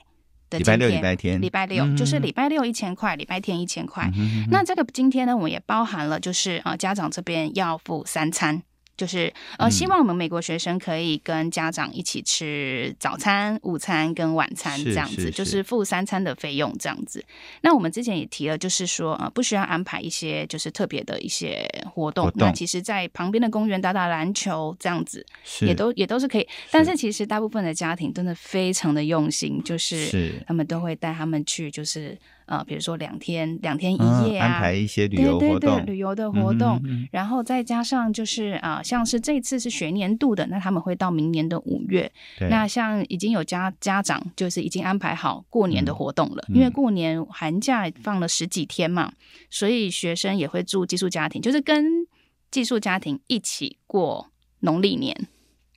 [0.58, 4.10] 礼拜六、礼拜天，礼拜六、嗯、就是礼拜六一千块，礼拜天一千块。
[4.50, 8.62] 那这个今天呢，我们也包含了，就是啊、呃，家长这边要付三餐。
[8.96, 17.24] 就是呃，希望我们美国学生可以跟家长一起吃早餐、午餐跟晚餐这样子，就是付三餐的费用这样子。
[17.62, 22.26] 那我们之前也提了，就是说呃，不需要安排一些就是特别的一些活动。
[22.26, 25.24] 活动那其实，在旁边的公园打打篮球这样子，
[25.62, 26.46] 也都也都是可以。
[26.70, 32.16] 但是其实大部分的家庭真的非常的用心，就是他们都会带他们去，就是。
[32.52, 36.78] 啊，比如说两天两天一夜啊，安排一些旅游活动，对对对，旅游的活动，
[37.10, 42.12] 然后再加上就是啊，像是这次是学年度的，那他们会到明年的五月。
[42.50, 49.10] 那像已经有家家长就是已经安排好过年的活动了，嗯、因为过年寒假放了十几天嘛，
[49.48, 52.06] 所以学生也会住寄宿家庭，就是跟
[52.50, 54.26] 寄宿家庭一起过
[54.60, 55.26] 农历年。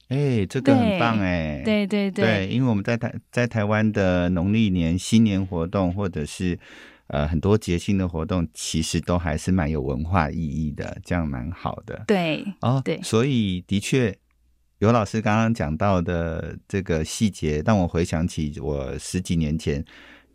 [0.09, 1.63] 哎、欸，这个很棒哎！
[1.65, 6.59] 对对对，对，因为我们在台在台湾的农历年新年活动，或者是
[7.07, 12.03] 呃很多节庆的活动，其实都还是蛮有文化意义的，这样蛮好的。
[12.05, 14.15] 对哦，对，所以的确，
[14.77, 19.83] 尤老师刚刚讲到的这个细节，让我回想起我十几年前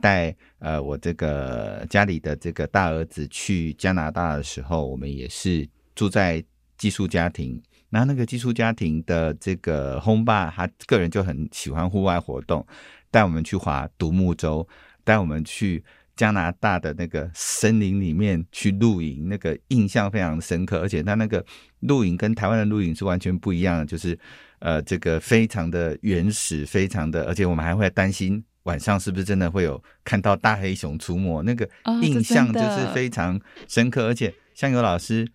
[0.00, 6.42] 带呃我这个家里的这个大儿子去加拿大的时候，我们也是住在
[6.76, 7.62] 寄宿家庭。
[7.92, 12.64] 那那个寄宿家庭的这个轰爸，他个人就很喜欢户外活动，
[13.10, 14.66] 带我们去划独木舟，
[15.02, 15.82] 带我们去
[16.14, 20.80] 加拿大的那个森林里面去露营，那个印象非常深刻。
[20.80, 21.44] 而且他那个
[21.80, 24.16] 露营跟台湾的露营是完全不一样的，就是
[24.60, 31.68] 呃，这个非常的原始，非常的，而且我们还会担心晚上是不是真的会有看到大黑熊出没，那个
[32.02, 34.06] 印象就是非常深刻。
[34.06, 35.26] 而且像有老师。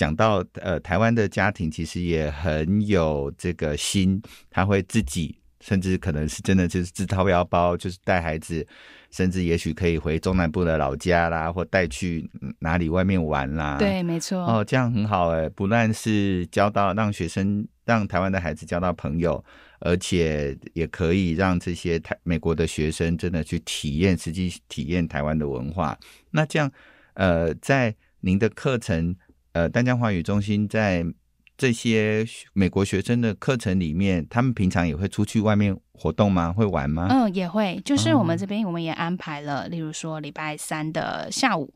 [0.00, 8.66] 讲到呃，台湾的家庭其实也很有这个心，他会自己，甚至可能是真的就是自掏腰包，就是带孩子，
[9.10, 12.26] 甚至也许可以回中南部的老家啦，或带去
[12.60, 13.76] 哪里外面玩啦。
[13.76, 14.38] 对，没错。
[14.38, 19.44] 哦，这样很好哎，不但是交到让学生让台湾的孩子交到朋友，
[19.80, 25.94] 而且也可以让这些台美国的学生真的去体验实际体验台湾的文化。
[26.30, 26.72] 那这样
[27.12, 29.14] 呃，在您的课程。
[29.52, 31.04] 呃，丹江华语中心在
[31.56, 36.52] 这些美国学生的课程里面，他们平常也会出去外面活动吗？
[36.52, 37.08] 会玩吗？
[37.10, 37.80] 嗯，也会。
[37.84, 41.74] 就是我们这边我们也安排了，例如说礼拜三的下午。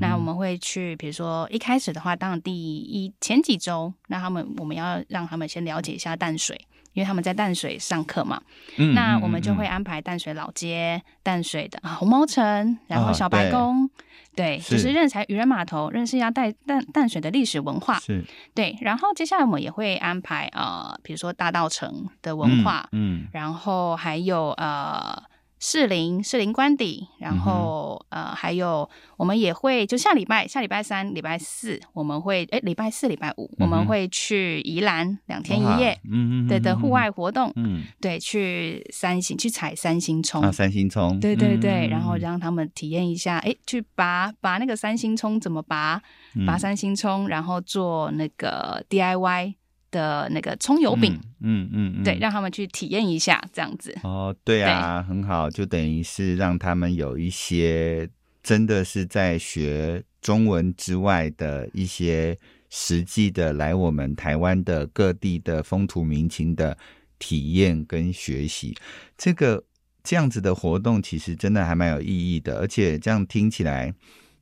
[0.00, 6.56] 那我们会去，比如说一开始的话，当第一前几周，那他们我们要让他们先了解一下淡水，
[6.92, 8.40] 因为他们在淡水上课嘛。
[8.76, 13.90] 嗯，那我们就会安排淡水老街、淡水的红毛城，然后小白宫，哦、
[14.34, 17.98] 对，就是认识渔人码头，认识一下淡淡淡水的历史文化。
[18.00, 18.24] 是，
[18.54, 18.76] 对。
[18.80, 25.22] 然后接下来我们也会安排呃，比如说大道城的文化，嗯，嗯然后还有呃。
[25.64, 46.02] 士林、士林官邸，然后、嗯、呃，还有我们也会就下礼拜、下礼拜三、礼拜四，我们会哎，礼拜四、礼拜五，嗯、我们会去宜兰两天一夜，嗯嗯，对的户外活动，嗯，对，去三星去采三星葱啊，三星葱，对对对，嗯、然后让他们体验一下，哎，去拔拔那个三星葱怎么拔，
[46.44, 49.54] 拔三星葱，然后做那个 DIY。
[49.92, 53.96] 的那个葱油饼，嗯嗯，嗯对，让他们去体验一下这样子。
[54.02, 58.08] 哦，对啊，对很好，就等于是让他们有一些
[58.42, 62.36] 真的是在学中文之外的一些
[62.70, 66.76] 实际的来我们台湾的各地的风土民情的
[67.20, 68.74] 体验跟学习。
[69.16, 69.62] 这个
[70.02, 73.94] 这样子的活动其实真的还蛮有意义的，而且这样听起来，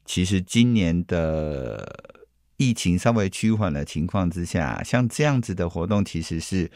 [0.07, 2.17] 其实今年的。
[2.61, 6.71] 疫情稍微趋缓的情况之下，像这样子的活动，其实是，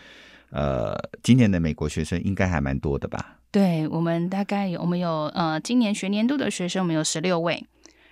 [0.49, 3.37] 呃，今年的美国学生应该还蛮多的吧？
[3.51, 7.67] 对，我们大概有，我们有，呃，今年学年度的学生，我们有十六位。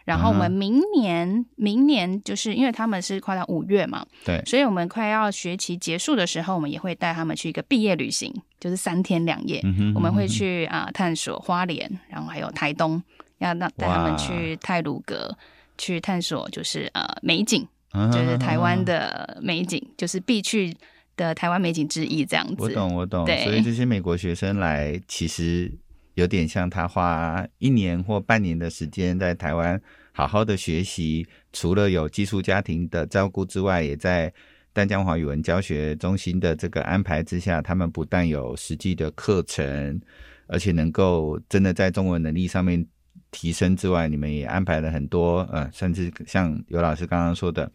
[0.05, 9.61] 然后我们明年，嗯、明年就是因为他们是快到五月嘛，对，所以我们快要学期结束的时候，我们也会带他们去一个毕业旅行，就是三天两夜。
[9.65, 13.03] 嗯、哼我们会去啊、呃、探索花莲，然后还有台东，
[13.39, 15.35] 要让带他们去泰鲁阁。
[15.79, 17.67] 去探索就是呃美景，
[18.13, 20.77] 就是台湾的美景，就是必去
[21.17, 22.57] 的台湾美景之一这样子。
[22.59, 23.25] 我懂，我懂。
[23.25, 25.73] 对所以这些美国学生来，其实
[26.15, 29.81] 有点像他花一年或半年的时间在台湾
[30.13, 34.33] 好好的学习，除了有寄宿家庭的照顾之外，也在
[34.73, 40.01] 淡江华语文教学中心的这个安排之下，他们不但有实际的课程，
[40.47, 42.87] 而且能够真的在中文能力上面。
[43.33, 47.73] 提升之外，你们也安排了很多，呃，甚至像尤老师刚刚说的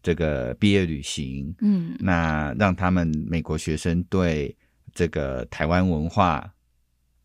[0.00, 4.56] 这个毕业旅行，嗯，那让他们美国学生对
[4.94, 6.54] 这个台湾文化，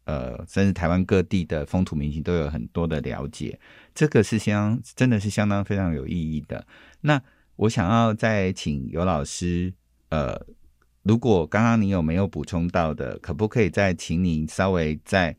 [0.05, 3.57] 呃，甚至台湾各地的风土民情都有很多的了解，
[3.93, 6.65] 这个是相真的是相当非常有意义的。
[7.01, 7.21] 那
[7.57, 9.71] 我想要再请尤老师，
[10.09, 10.36] 呃，
[11.03, 15.38] 如果刚刚你有没有补充到的，可不可以再请你稍微再。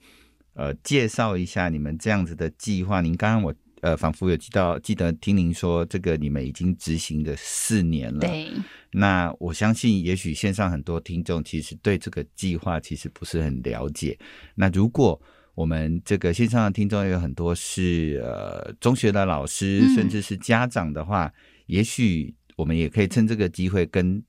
[0.58, 3.00] 呃，介绍一下你们这样子的计划。
[3.00, 8.18] 您刚刚我呃，仿佛有记到，记得听您说，这个你们已经执行了四年了。
[8.18, 8.50] 对。
[8.90, 14.18] 那我相信，也许线上很多听众其实对这个计划其实不是很了解。
[14.56, 15.20] 那如果
[15.54, 21.32] 我们这个线上的听众有很多是呃中学的老师，甚至是家长的话，嗯、
[21.66, 24.20] 也许我们也可以趁这个机会跟。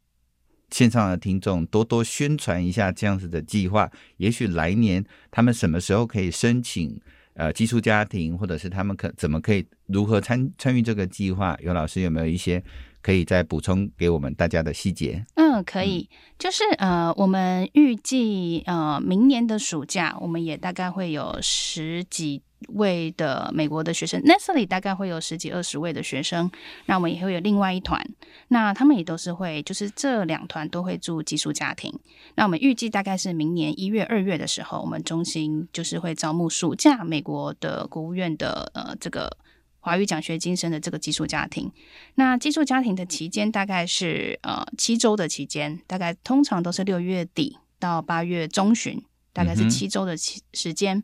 [0.71, 6.99] 线上的听众多多宣传一下这样子的计划，也许来年他们什么时候可以申请
[7.33, 11.57] 呃寄宿家庭，或者是他们可怎么可以如何参参与这个计划？
[11.61, 12.63] 尤老师有没有一些
[13.01, 15.25] 可以再补充给我们大家的细节？
[15.35, 22.41] 嗯，可以，就是呃，我们预计呃明年的暑假，我们也大概会有十几。
[22.67, 26.51] 位的美国的学生，Nestle 大概会有十几二十位的学生，
[26.85, 28.05] 那我们也会有另外一团，
[28.49, 31.97] 那他们也都是会，就是这两团都会住寄宿家庭。
[32.35, 39.37] 那我们预计大概是明年一月、二月的时候，我们中心就是会招募暑假美国的国务院的呃这个
[39.79, 41.71] 华语奖学金生的这个寄宿家庭。
[42.15, 49.01] 那寄宿家庭的期间大概是呃七周的期间，大概通常都是六月底到八月中旬，
[49.31, 50.97] 大概是七周的期时间。
[50.97, 51.03] 嗯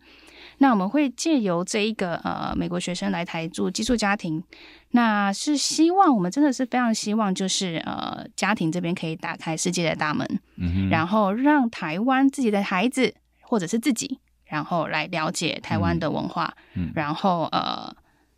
[0.58, 4.44] 那我们会借由这一个呃美国学生来台住寄宿家庭，
[4.92, 10.28] 那是希望我们真的是非常希望，就是呃家庭这边可以打开世界的大门，
[10.58, 17.94] 嗯哼，然后让台湾自己的孩子或者是自己，然后来了解台湾的文化，嗯，然后呃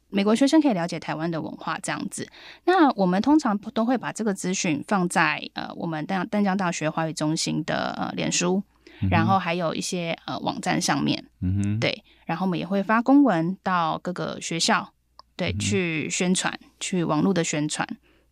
[0.10, 2.28] 美国学生可以了解台湾的文化这样子。
[2.66, 8.64] 那我们通常都会把这个资讯放在呃我们淡淡江大学华语中心的呃脸书。
[9.10, 14.94] 然后还有一些呃网站上面，嗯哼，对，然后我们也会发公文到各个学校，
[15.36, 17.88] 对，嗯，去宣传，去网络的宣传，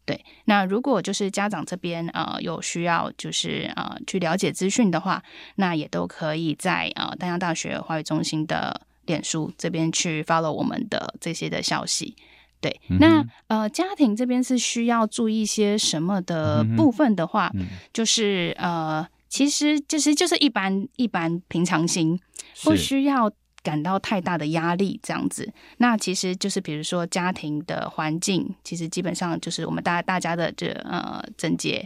[0.06, 0.24] 对。
[0.46, 5.24] 那如果就是家长这边呃有需要，就是呃去了解资讯的话，
[5.56, 12.16] 那也都可以在呃丹江大学华语中心的脸书这边去 follow 我们的这些的消息。
[12.62, 17.68] 对，嗯那呃，家庭这边是需要注意一些什么的部分的话，嗯。
[17.94, 19.06] 就是呃，
[19.36, 22.18] 其实就是就是一般一般平常心，
[22.64, 23.30] 不需要
[23.62, 25.52] 感到太大的压力这样子。
[25.80, 31.86] 那其实就是比如说家庭的环境，其实基本上就是我们大大家的这呃整洁、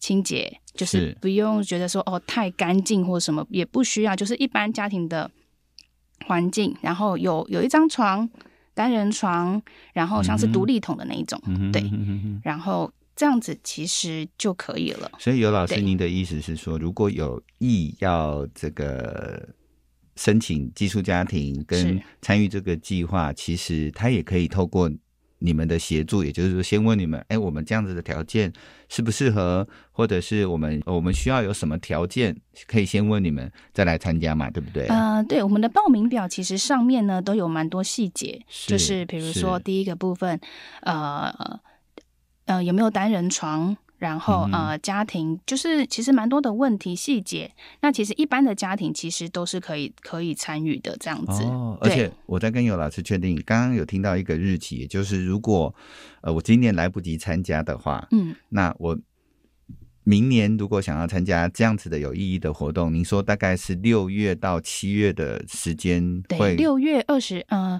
[0.00, 5.30] 清洁，就是是不用觉得说哦太干净或什么，也不需要，就是一般家庭的
[6.26, 8.26] 环境，然后有有一张床。
[8.78, 9.60] 单人床，
[9.92, 11.82] 然后像是独立桶的那一种，嗯对，
[12.44, 12.88] 然后
[13.18, 15.10] 这样子其实就可以了。
[15.18, 19.48] 所以尤老师，您的意思是说，如果有意要这个
[20.14, 24.88] 申请寄宿家庭跟是参与这个计划，其实他也可以透过
[25.40, 28.52] 你们的协助，也就是说，先问你们，哎，我们这样子的条件
[28.88, 34.86] 适不适合，或者是我们我们需要有什么条件，可以先问你们再来参加嘛，对不对？
[34.86, 40.40] 呃，对，我们的报名表其实上面呢都有蛮多细节，是就是比如说第一个部分，
[40.82, 41.58] 呃
[42.48, 51.42] 呃有没有单人床，然后、呃家庭就是其实蛮多的问题细节，那其实一般的家庭其实都是可以可以参与的这样子。
[51.44, 55.74] 哦，而且我在跟尤老师确定，刚刚有听到一个日期，也就是如果
[56.22, 58.98] 呃我今年来不及参加的话，嗯，那我
[60.04, 67.78] 明年如果想要参加这样子的有意义的活动，您说大概是六月到七月的时间对，会六月二十，呃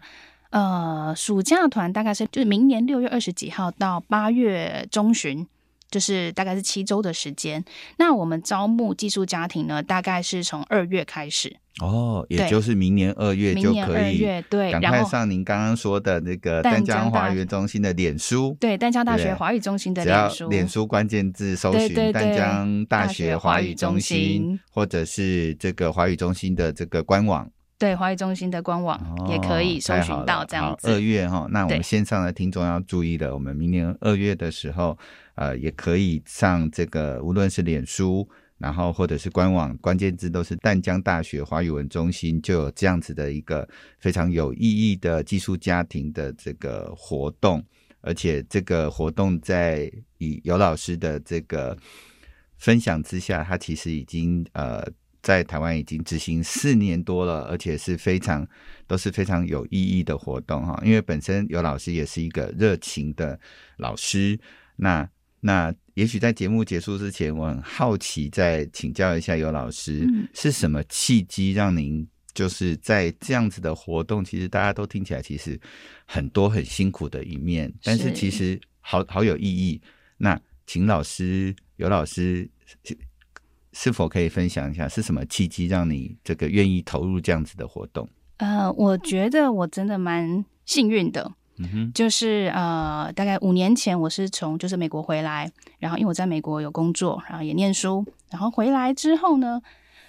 [0.51, 5.47] 呃，暑假团大概是就是明年六月二十几号到八月中旬，
[5.91, 7.63] 就是大概是七周的时间。
[7.99, 27.51] 那我们招募寄宿家庭呢，大概是从二月开始，哦，也就是明年二月就明年二可以月对，赶快上您刚刚说的那个淡淡江华语中心的脸书，对淡江大学华语中心的脸书，脸书关键字搜寻淡江大学华语中心，或者是这个华语中心的这个官网。
[27.79, 30.91] 对华语中心的官网、也可以搜寻到这样子。
[30.91, 34.99] 二月哈，那我们对线上的听众要注意了，我们明年二月的时候，
[35.37, 43.69] 呃，也可以上这个，无论是脸书，然后或者是官网，关键字都是淡江大学华语文中心，就有这样子的一个
[44.01, 47.65] 非常有意义的寄宿家庭的这个活动，
[48.01, 51.79] 而且这个活动在以尤老师的这个
[52.57, 54.85] 分享之下，他其实已经呃。
[55.21, 58.47] 在台湾已经执行四年多了，而且是非常
[58.87, 60.81] 都是非常有意义的活动哈。
[60.85, 63.39] 因为本身尤老师也是一个热情的
[63.77, 64.39] 老师，
[64.77, 65.09] 那
[65.41, 74.25] 那也许在节目结束之前，我很好奇再请教一下尤老师，嗯是什么契机让您就是在这样子的活动？
[74.25, 75.61] 其实大家都听起来其实
[76.07, 79.81] 很多很辛苦的一面，但是其实好好有意义。
[80.17, 82.49] 那请老师尤老师。
[83.73, 88.09] 是否可以分享一下是什么契机让你这个愿意投入这样子的活动？
[88.39, 99.61] 呃，我觉得我真的蛮幸运的，嗯哼，就是呃，大概五年前我是从就是美国回来，然后因为我在美国有工作，然后也念书，然后回来之后呢，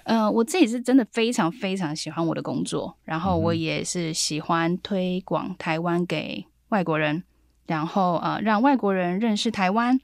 [0.03, 7.24] 呃，我自己是真的非常非常喜欢我的工作，然后我也是喜欢推广台湾给外国人，
[7.66, 9.99] 然后呃，让外国人认识台湾，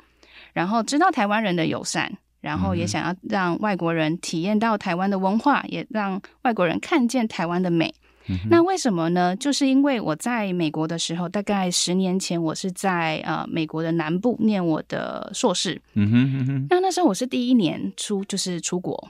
[0.53, 2.17] 然后知道台湾人的友善。
[2.45, 7.91] 然后也想要让外国人体验到台湾的文化，也让外国人看见台湾的美。
[8.27, 9.35] 嗯、那为什么呢？
[9.35, 15.81] 就是因为我在美国的时候，大概十年前，我是在呃美国的南部念我的硕士。
[15.95, 16.67] 嗯哼哼哼。
[16.69, 19.09] 那那时候我是第一年出，就是出国，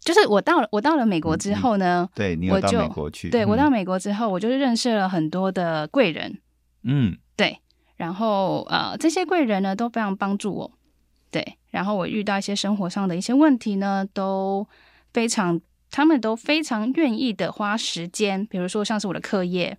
[0.00, 6.38] 就是我到了我到了美国之后呢，嗯、对你有到美国去，对我到美国之后，我就认识了很多的贵人。
[6.82, 7.58] 嗯，对，
[7.96, 10.70] 然后呃这些贵人呢都非常帮助我。
[11.34, 14.64] 对，然后我遇到一些生活上的一些问题呢，都
[15.12, 15.60] 非常，
[15.90, 19.76] 他们都非常愿意的花时间，比如说像是我的课业，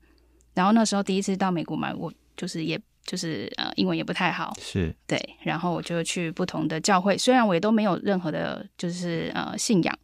[0.53, 9.97] 然后那时候第一次到美国嘛，我就是也就是呃英文也不太好，是对，然后我就去不同的教会，虽然我也都没有任何的，就是呃信仰，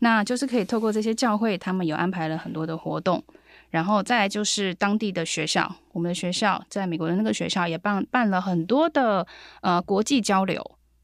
[0.00, 3.24] 那就是可以透过这些教会，他们有安排了很多的活动，
[3.70, 9.26] 然后再来就是当地的学校，我们的学校在美国的那个学校也办办了很多的
[9.62, 10.62] 呃国际交流。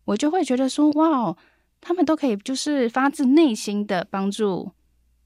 [0.08, 1.36] 我就会觉得说，哇，
[1.82, 4.72] 他们都可以就是发自内心的帮助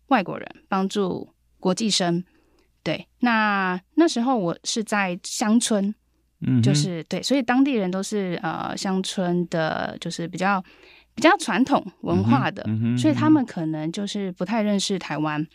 [0.08, 1.28] 外国人，帮助
[1.60, 2.24] 国际生。
[2.82, 5.94] 对，那那时候我是在乡村，
[6.40, 10.60] 嗯，就是对，所以当地人都是呃乡村的，就是比较
[11.14, 12.66] 比较传统文化的，
[12.98, 15.46] 所以他们可能就是不太认识台湾。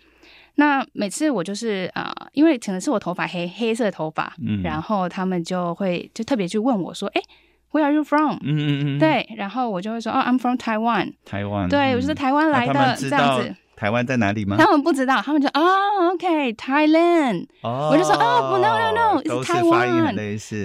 [0.56, 7.22] 那每次我就是呃，因为可能是我头发黑，黑色头发，嗯，然后他们就会就特别去问我说，哎。
[7.72, 8.38] Where are you from？
[8.42, 11.14] 嗯嗯嗯，对，然后我就会说，哦，I'm from Taiwan。
[11.26, 13.56] 台湾，对，我是台湾来的，这样子。
[13.76, 14.58] 台湾在哪里吗？
[14.58, 17.46] 他们不知道，他们就哦，OK，Thailand。
[17.62, 20.16] 哦，我就说哦不，no no no，都是台湾，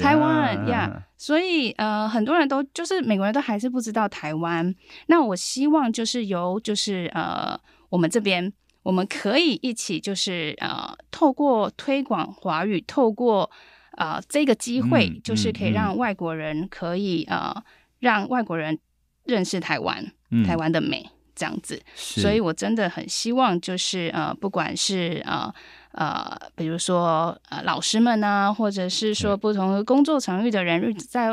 [0.01, 4.75] 台湾 yeah, 所以呃，很多人都就是美国人都还是不知道台湾。
[5.09, 7.59] 那我希望就是由就是呃，
[7.91, 8.51] 我们这边
[8.83, 13.51] 我们可以一起就是呃，透过推广华语，透过
[13.97, 17.65] 呃这个机会，嗯、就是可以让外国人可以、嗯、呃
[18.01, 18.79] 让外国人
[19.25, 21.09] 认识台湾，嗯、台湾的美。
[21.35, 25.53] 这样子，所以我真的很希望，就是呃，不管是呃
[25.93, 31.31] 呃，比如说呃，老师们呢，或者是说不同的工作场域的人，在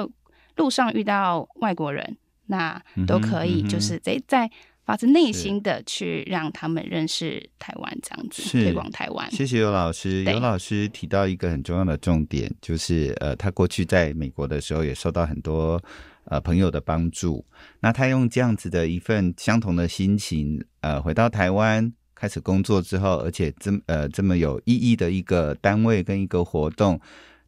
[0.55, 4.49] 路上遇到外国人，那都可以，就是在在
[4.89, 9.29] 发自内心的去让他们认识台湾，这样子推广台湾。
[9.31, 15.79] 谢谢尤老师，尤老师提到一个很重要的重点，就是呃，他过去在美国的时候也受到很多。
[16.25, 17.43] 呃，朋友的帮助，
[17.79, 27.01] 那他用这样子的一份相同的心情，呃，回到台湾开始工作之后，而且这呃这么有意义的一个单位跟一个活动，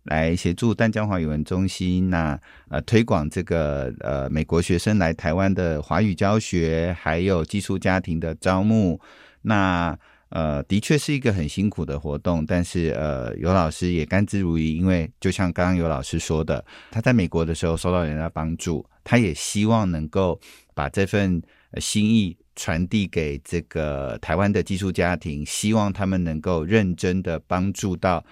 [0.03, 2.39] 来协助淡江华语文中心，那
[2.69, 8.99] 呃推广这个呃美国学生来台湾的华语教学，还有寄宿家庭的招募，
[9.41, 9.97] 那。
[10.33, 20.39] 呃，的确是一个很辛苦的活动，但是呃，尤老师也甘之如饴，因为就像刚刚尤老师说的，他在美国的时候受到人家帮助，他也希望能够
[20.73, 21.41] 把这份
[21.81, 28.23] 心意传递给这个台湾的寄宿家庭，希望他们能够认真的帮助到。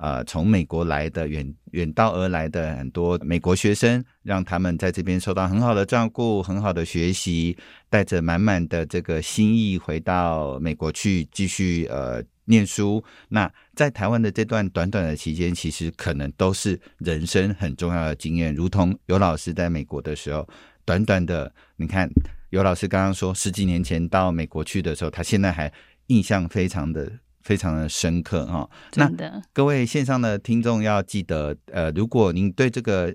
[0.00, 7.58] 呃，从美国来的远远道而来的很多美国学生，让他们在这边受到很好的照顾，很好的学习，
[7.90, 13.02] 带着满满的这个心意回到美国去继续呃念书。
[13.28, 18.54] 那在台湾的这段短短的期间，其实可能都是人生很重要的经验。
[18.54, 20.48] 如同尤老师在美国的时候，
[20.84, 22.08] 短短的，你看
[22.50, 25.72] 尤老师刚刚说十几年前到美国去的时候，他现在还
[26.06, 27.10] 印象非常的。
[27.42, 28.68] 非常的深刻哈。
[28.94, 29.10] 那
[29.52, 33.14] 各位线上的听众要记得，呃，如果您对这个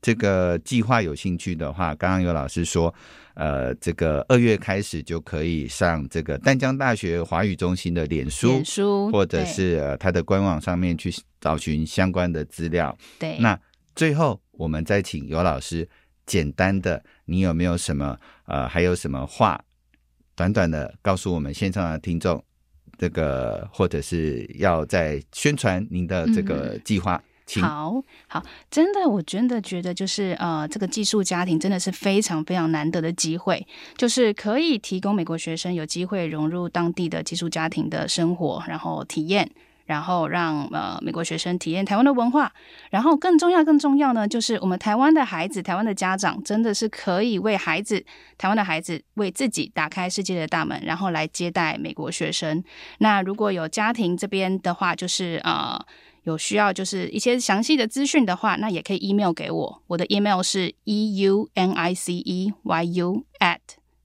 [0.00, 2.92] 这个计划有兴趣的话，刚刚有老师说，
[3.34, 12.96] 呃，这个二月开始就可以上这个淡江大学华语中心的脸书，脸书或者是呃它的官网上面去找寻相关的资料。
[13.18, 13.58] 对，那
[13.94, 15.88] 最后我们再请尤老师
[16.26, 19.62] 简单的，你有没有什么呃，还有什么话，
[20.34, 22.42] 短短的告诉我们线上的听众。
[23.02, 27.20] 这个或者是要在宣传您的这个计划，
[27.56, 39.50] 嗯、好好，真的，我真的觉得就是呃，这个寄宿家庭真的是非常非常难得的机会，就是可以提供美国学生有机会融入当地的寄宿家庭的生活，然后体验。
[39.92, 42.50] 然后让呃美国学生体验台湾的文化，
[42.90, 48.02] 然后更重要更重要呢，就是我们台湾的孩子、台湾的家长真的是可以为孩子、
[48.38, 52.64] 台湾的孩子为自己打开世界的大门，然后来接待美国学生。
[53.00, 55.78] 那如果有家庭这边的话，就是呃
[56.22, 63.58] 有需要就是一些详细的资讯的话，那也可以 email 给我，我的 email 是 e u n i c e y u at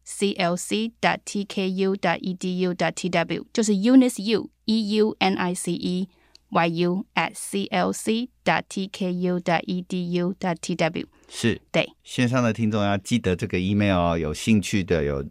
[0.07, 4.21] c l c dot t k u dot e d u dot t w，就是 Eunice
[4.23, 4.49] U。
[4.69, 6.09] e u n i c e
[6.49, 10.57] y u at c l c dot t k u dot e d u dot
[10.59, 15.25] t w 是对线上的听众要记得这个 email 哦，有兴趣的有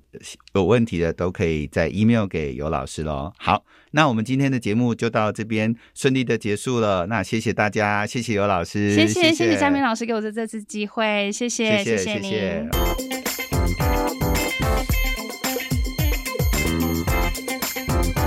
[0.54, 3.30] 有问题的都可以在 email 给尤老师喽。
[3.36, 7.06] 好，那我们今天的节目就到这边顺利的结束了。
[7.06, 12.22] 那谢谢大家，谢谢尤老师，谢谢谢谢嘉明老师给我的这次机会，谢谢谢谢您。
[12.22, 14.25] 谢谢谢谢
[17.76, 18.25] Thank you.